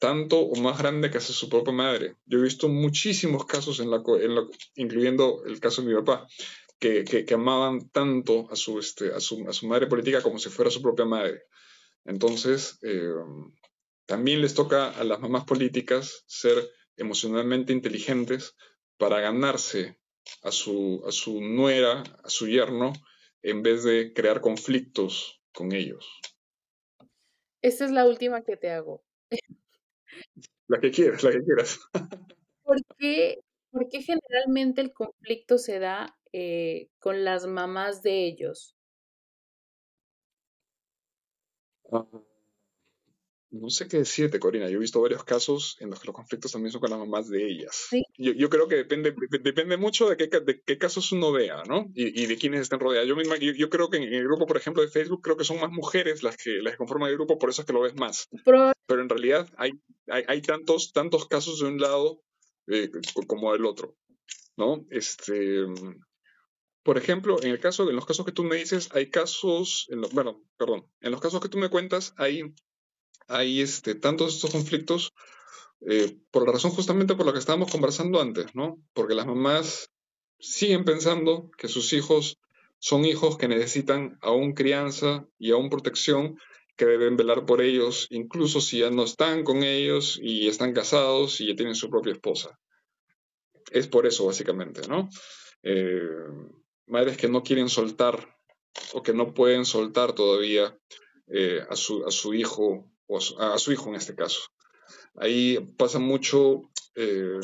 [0.00, 2.16] tanto o más grande que hacia su propia madre.
[2.24, 3.80] Yo he visto muchísimos casos,
[4.74, 6.26] incluyendo el caso de mi papá,
[6.78, 10.80] que, que, amaban tanto a su, este, a, su, madre política como si fuera su
[10.80, 11.42] propia madre.
[12.06, 13.52] Entonces, em,
[14.06, 16.56] también les toca a las mamás políticas ser
[16.96, 18.56] emocionalmente inteligentes
[18.96, 19.98] para ganarse
[20.42, 22.94] a su, a su nuera, a su yerno,
[23.42, 26.06] en vez de crear conflictos con ellos.
[27.60, 29.04] Esta es la última que te hago.
[30.68, 31.80] La que quieras, la que quieras.
[32.62, 33.40] ¿Por qué,
[34.02, 38.76] generalmente el conflicto se da eh, con las mamás de ellos?
[41.92, 42.06] Ah,
[43.50, 44.68] no sé qué decirte, Corina.
[44.68, 47.28] Yo he visto varios casos en los que los conflictos también son con las mamás
[47.28, 47.88] de ellas.
[48.16, 51.90] Yo, creo que depende, depende mucho de qué, de qué casos uno vea, ¿no?
[51.94, 53.08] Y, de quiénes estén rodeados.
[53.08, 55.60] Yo, misma, yo, creo que en el grupo, por ejemplo, de Facebook, creo que son
[55.60, 58.28] más mujeres las que, las conforman el grupo, por eso es que lo ves más.
[58.44, 59.72] Pero en realidad hay,
[60.06, 62.22] hay, tantos, tantos casos de un lado
[62.68, 62.88] eh,
[63.26, 63.96] como del otro,
[64.56, 64.84] ¿no?
[64.90, 65.64] Este,
[66.82, 70.02] por ejemplo, en el caso, en los casos que tú me dices, hay casos, en
[70.12, 72.42] bueno, perdón, en los casos que tú me cuentas, hay
[73.30, 75.12] hay este, tantos estos conflictos
[75.86, 78.78] eh, por la razón justamente por la que estábamos conversando antes, ¿no?
[78.92, 79.90] Porque las mamás
[80.38, 82.38] siguen pensando que sus hijos
[82.78, 86.38] son hijos que necesitan aún crianza y aún protección,
[86.76, 91.40] que deben velar por ellos, incluso si ya no están con ellos y están casados
[91.40, 92.58] y ya tienen su propia esposa.
[93.70, 95.10] Es por eso, básicamente, ¿no?
[95.62, 96.00] Eh,
[96.86, 98.34] madres que no quieren soltar
[98.94, 100.74] o que no pueden soltar todavía
[101.26, 104.40] eh, a, su, a su hijo o a su, hijo en este caso.
[105.16, 107.40] Ahí pasa mucho eh,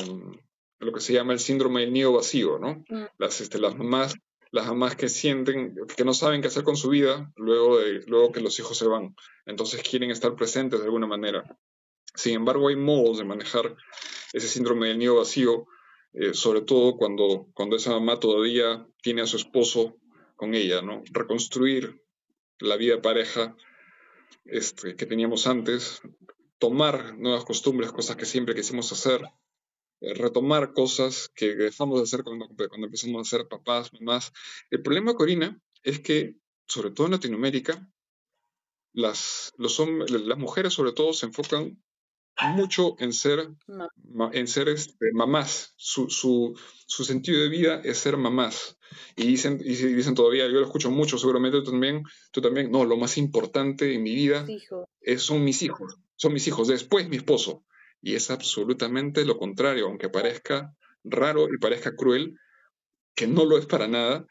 [0.79, 2.83] lo que se llama el síndrome del nido vacío, ¿no?
[2.89, 3.05] Mm.
[3.17, 4.15] Las, este, las mamás
[4.51, 8.31] las mamás que sienten que no saben qué hacer con su vida luego, de, luego
[8.31, 9.15] que los hijos se van.
[9.45, 11.43] Entonces quieren estar presentes de alguna manera.
[12.15, 13.75] Sin embargo, hay modos de manejar
[14.33, 15.67] ese síndrome del nido vacío,
[16.13, 19.97] eh, sobre todo cuando, cuando esa mamá todavía tiene a su esposo
[20.35, 21.03] con ella, ¿no?
[21.11, 22.01] Reconstruir
[22.59, 23.55] la vida de pareja
[24.45, 26.01] este, que teníamos antes,
[26.57, 29.21] tomar nuevas costumbres, cosas que siempre quisimos hacer,
[30.01, 34.33] eh, retomar cosas que dejamos de hacer cuando, empezamos a ser papás, mamás.
[34.69, 37.89] El problema, Corina, es que, sobre todo en Latinoamérica,
[38.93, 41.81] las, las mujeres sobre todo se enfocan
[42.45, 43.49] mucho en ser,
[44.33, 45.73] en ser este, mamás.
[45.75, 48.77] Su, su, su, sentido de vida es ser mamás.
[49.15, 52.85] Y dicen, y dicen todavía, yo lo escucho mucho, seguramente tú también, tú también, no,
[52.85, 54.45] lo más importante en mi vida
[55.01, 57.63] es, son mis hijos, son mis hijos, después mi esposo.
[58.01, 60.73] Y es absolutamente lo contrario, aunque parezca
[61.03, 62.37] raro y parezca cruel,
[63.15, 64.27] que no lo es para nada,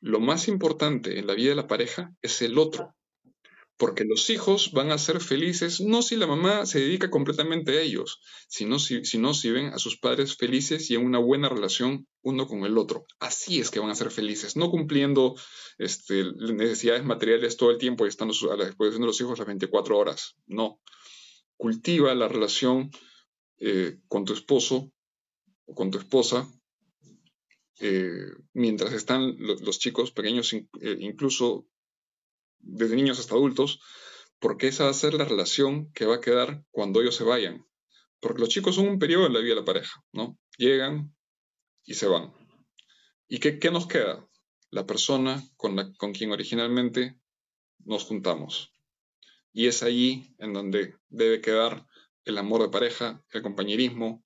[0.00, 2.94] lo más importante en la vida de la pareja es el otro,
[3.76, 7.80] porque los hijos van a ser felices no si la mamá se dedica completamente a
[7.80, 12.06] ellos, sino si, sino si ven a sus padres felices y en una buena relación
[12.22, 13.06] uno con el otro.
[13.18, 15.34] Así es que van a ser felices, no cumpliendo
[15.78, 19.48] este, necesidades materiales todo el tiempo y estando a la disposición de los hijos las
[19.48, 20.36] 24 horas.
[20.46, 20.80] No.
[21.56, 22.90] Cultiva la relación
[23.58, 24.92] eh, con tu esposo
[25.66, 26.48] o con tu esposa
[27.84, 31.66] eh, mientras están los, chicos pequeños, eh, incluso
[32.62, 33.80] desde niños hasta adultos,
[34.38, 37.66] porque esa va a ser la relación que va a quedar cuando ellos se vayan.
[38.20, 40.38] Porque los chicos son un periodo en la vida de la pareja, ¿no?
[40.56, 41.14] Llegan
[41.84, 42.32] y se van.
[43.28, 44.28] ¿Y qué, qué nos queda?
[44.70, 47.18] La persona con, la, con quien originalmente
[47.84, 48.72] nos juntamos.
[49.52, 51.86] Y es allí en donde debe quedar
[52.24, 54.24] el amor de pareja, el compañerismo,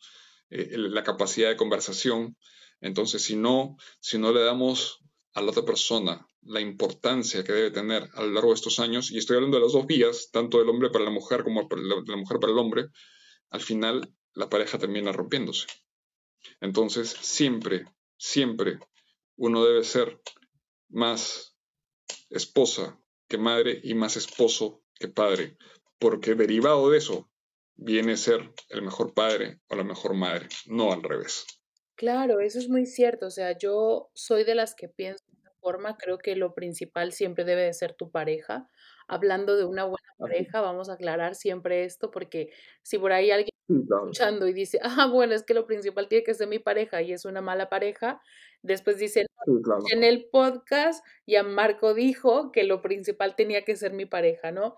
[0.50, 2.36] eh, la capacidad de conversación.
[2.80, 5.00] Entonces, si no, si no le damos
[5.34, 9.10] a la otra persona la importancia que debe tener a lo largo de estos años,
[9.10, 11.76] y estoy hablando de las dos vías, tanto del hombre para la mujer como de
[12.06, 12.86] la mujer para el hombre,
[13.50, 15.66] al final la pareja termina rompiéndose.
[16.60, 17.86] Entonces, siempre,
[18.16, 18.78] siempre
[19.36, 20.20] uno debe ser
[20.88, 21.56] más
[22.30, 25.56] esposa que madre y más esposo que padre,
[25.98, 27.30] porque derivado de eso
[27.74, 31.44] viene a ser el mejor padre o la mejor madre, no al revés.
[31.96, 33.26] Claro, eso es muy cierto.
[33.26, 35.24] O sea, yo soy de las que pienso
[35.66, 35.96] forma.
[35.96, 38.68] Creo que lo principal siempre debe de ser tu pareja.
[39.08, 42.50] hablando de una buena pareja, vamos a aclarar siempre esto, porque
[42.82, 46.24] si por ahí alguien está escuchando y dice, ah, bueno, es que lo principal tiene
[46.24, 48.20] que ser mi pareja y es una mala pareja,
[48.62, 49.26] después dice,
[49.92, 54.74] en el podcast ya Marco dijo que lo principal tenía que ser mi pareja, ¿no?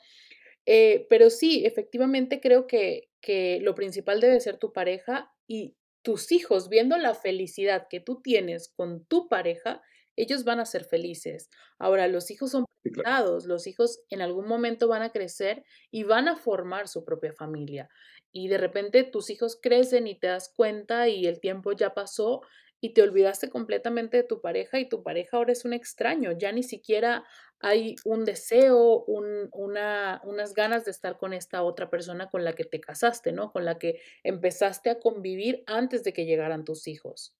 [0.66, 6.32] Eh, pero sí, efectivamente creo que, que lo principal debe ser tu pareja y tus
[6.32, 9.82] hijos, viendo la felicidad que tú tienes con tu pareja,
[10.18, 11.48] ellos van a ser felices.
[11.78, 16.28] Ahora, los hijos son preparados, los hijos en algún momento van a crecer y van
[16.28, 17.88] a formar su propia familia.
[18.32, 22.42] Y de repente tus hijos crecen y te das cuenta y el tiempo ya pasó
[22.80, 26.52] y te olvidaste completamente de tu pareja y tu pareja ahora es un extraño, ya
[26.52, 27.24] ni siquiera
[27.60, 32.52] hay un deseo, un, una, unas ganas de estar con esta otra persona con la
[32.52, 33.50] que te casaste, ¿no?
[33.50, 37.34] Con la que empezaste a convivir antes de que llegaran tus hijos.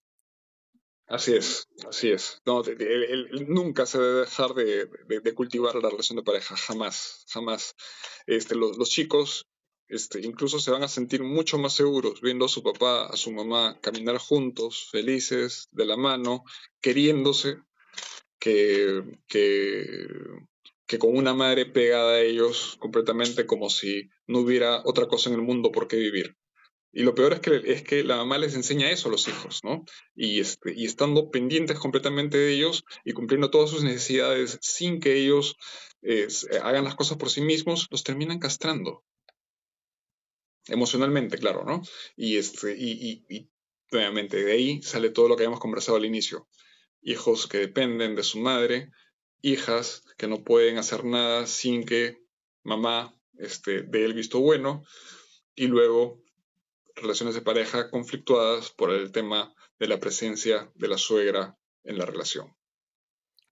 [1.09, 2.41] Así es, así es.
[2.45, 2.63] No,
[3.47, 7.75] nunca se debe dejar de, cultivar la relación de pareja, jamás, jamás.
[8.27, 9.47] Este, los, los chicos
[9.89, 13.33] este, incluso se van a sentir mucho más seguros viendo a su papá, a su
[13.33, 16.45] mamá caminar juntos, felices, de la mano,
[16.83, 17.57] queriéndose,
[18.39, 19.97] que, que,
[20.87, 25.37] que con una madre pegada a ellos completamente como si no hubiera otra cosa en
[25.37, 26.37] el mundo por qué vivir.
[26.93, 29.61] Y lo peor es que, es que la mamá les enseña eso a los hijos,
[29.63, 29.85] ¿no?
[30.15, 35.17] Y, este, y estando pendientes completamente de ellos y cumpliendo todas sus necesidades sin que
[35.17, 35.57] ellos
[36.63, 39.05] hagan las cosas por sí mismos, los terminan castrando
[40.69, 41.83] emocionalmente, claro, ¿no?
[42.17, 43.51] Y, este, y, y,
[43.91, 46.47] nuevamente de ahí sale todo lo que habíamos conversado al inicio.
[47.01, 48.91] Hijos que dependen de su madre,
[49.41, 52.19] hijas que no pueden hacer nada sin que
[52.65, 54.85] mamá este, dé el visto bueno,
[55.55, 56.23] y luego
[57.01, 62.05] relaciones de pareja conflictuadas por el tema de la presencia de la suegra en la
[62.05, 62.55] relación.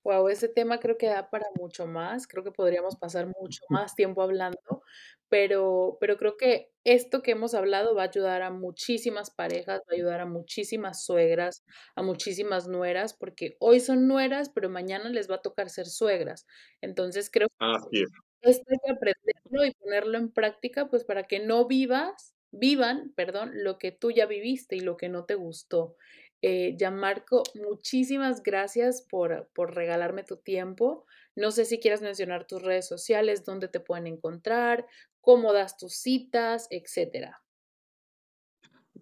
[0.06, 3.96] Wow, ese tema creo que da para mucho más, creo que podríamos pasar mucho más
[3.96, 4.82] tiempo hablando,
[5.28, 9.90] pero, pero creo que esto que hemos hablado va a ayudar a muchísimas parejas, va
[9.90, 11.64] a ayudar a muchísimas suegras,
[11.96, 16.46] a muchísimas nueras, porque hoy son nueras, pero mañana les va a tocar ser suegras.
[16.80, 18.04] Entonces creo que
[18.42, 23.50] esto hay que aprenderlo y ponerlo en práctica, pues para que no vivas, vivan, perdón,
[23.54, 25.96] lo que tú ya viviste y lo que no te gustó.
[26.42, 31.06] Eh, Gianmarco, muchísimas gracias por, por regalarme tu tiempo.
[31.34, 34.86] No sé si quieras mencionar tus redes sociales, dónde te pueden encontrar,
[35.20, 37.42] cómo das tus citas, etcétera.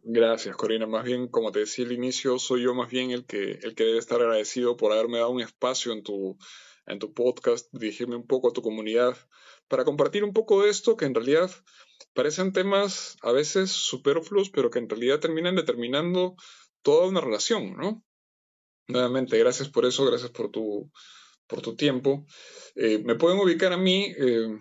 [0.02, 0.86] Gracias, Corina.
[0.86, 3.84] Más bien, como te decía al inicio, soy yo más bien el que, el que
[3.84, 6.36] debe estar agradecido por haberme dado un espacio en tu,
[6.86, 9.16] en tu podcast, dirigirme un poco a tu comunidad,
[9.68, 11.50] para compartir un poco de esto que en realidad
[12.14, 16.36] parecen temas a veces superfluos, pero que en realidad terminan determinando
[16.82, 18.02] toda una relación, ¿no?
[18.86, 20.90] Nuevamente, gracias por eso, gracias por tu,
[21.46, 22.26] por tu tiempo.
[22.74, 24.58] Eh, me pueden ubicar a mí, eh,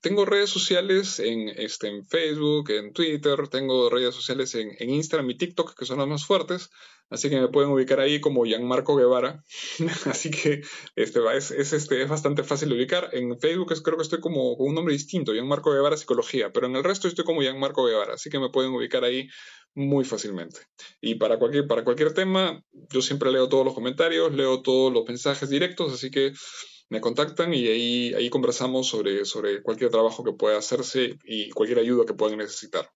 [0.00, 5.30] tengo redes sociales en, este, en Facebook, en Twitter, tengo redes sociales en, en, Instagram
[5.30, 6.70] y TikTok, que son las más fuertes,
[7.10, 9.42] así que me pueden ubicar ahí como Gianmarco Guevara,
[10.06, 10.62] así que
[10.94, 13.10] este, es, es, este, es bastante fácil de ubicar.
[13.12, 16.66] En Facebook es, creo que estoy como con un nombre distinto, Gianmarco Guevara Psicología, pero
[16.66, 19.28] en el resto estoy como Gianmarco Guevara, así que me pueden ubicar ahí
[19.74, 20.60] muy fácilmente.
[21.00, 25.06] Y para cualquier, para cualquier tema, yo siempre leo todos los comentarios, leo todos los
[25.06, 26.32] mensajes directos, así que
[26.88, 31.80] me contactan y ahí, ahí conversamos sobre, sobre cualquier trabajo que pueda hacerse y cualquier
[31.80, 32.90] ayuda que puedan necesitar.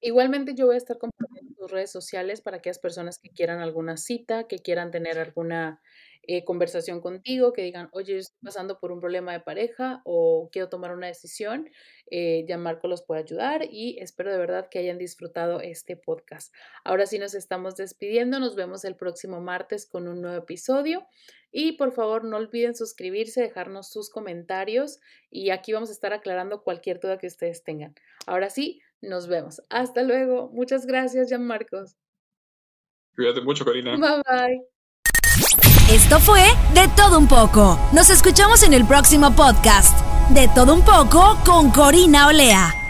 [0.00, 3.96] Igualmente yo voy a estar compartiendo tus redes sociales para aquellas personas que quieran alguna
[3.96, 5.80] cita, que quieran tener alguna
[6.24, 10.68] eh, conversación contigo, que digan, oye, estoy pasando por un problema de pareja o quiero
[10.68, 11.68] tomar una decisión,
[12.10, 16.54] eh, ya Marco los puede ayudar y espero de verdad que hayan disfrutado este podcast.
[16.84, 21.06] Ahora sí nos estamos despidiendo, nos vemos el próximo martes con un nuevo episodio
[21.50, 25.00] y por favor no olviden suscribirse, dejarnos sus comentarios
[25.30, 27.94] y aquí vamos a estar aclarando cualquier duda que ustedes tengan.
[28.26, 29.60] Ahora sí, nos vemos.
[29.68, 30.50] Hasta luego.
[30.52, 31.96] Muchas gracias, Jean Marcos.
[33.14, 33.96] Cuídate mucho, Karina.
[33.96, 34.71] Bye bye.
[35.92, 37.78] Esto fue De Todo Un poco.
[37.92, 39.94] Nos escuchamos en el próximo podcast.
[40.30, 42.81] De Todo Un poco con Corina Olea.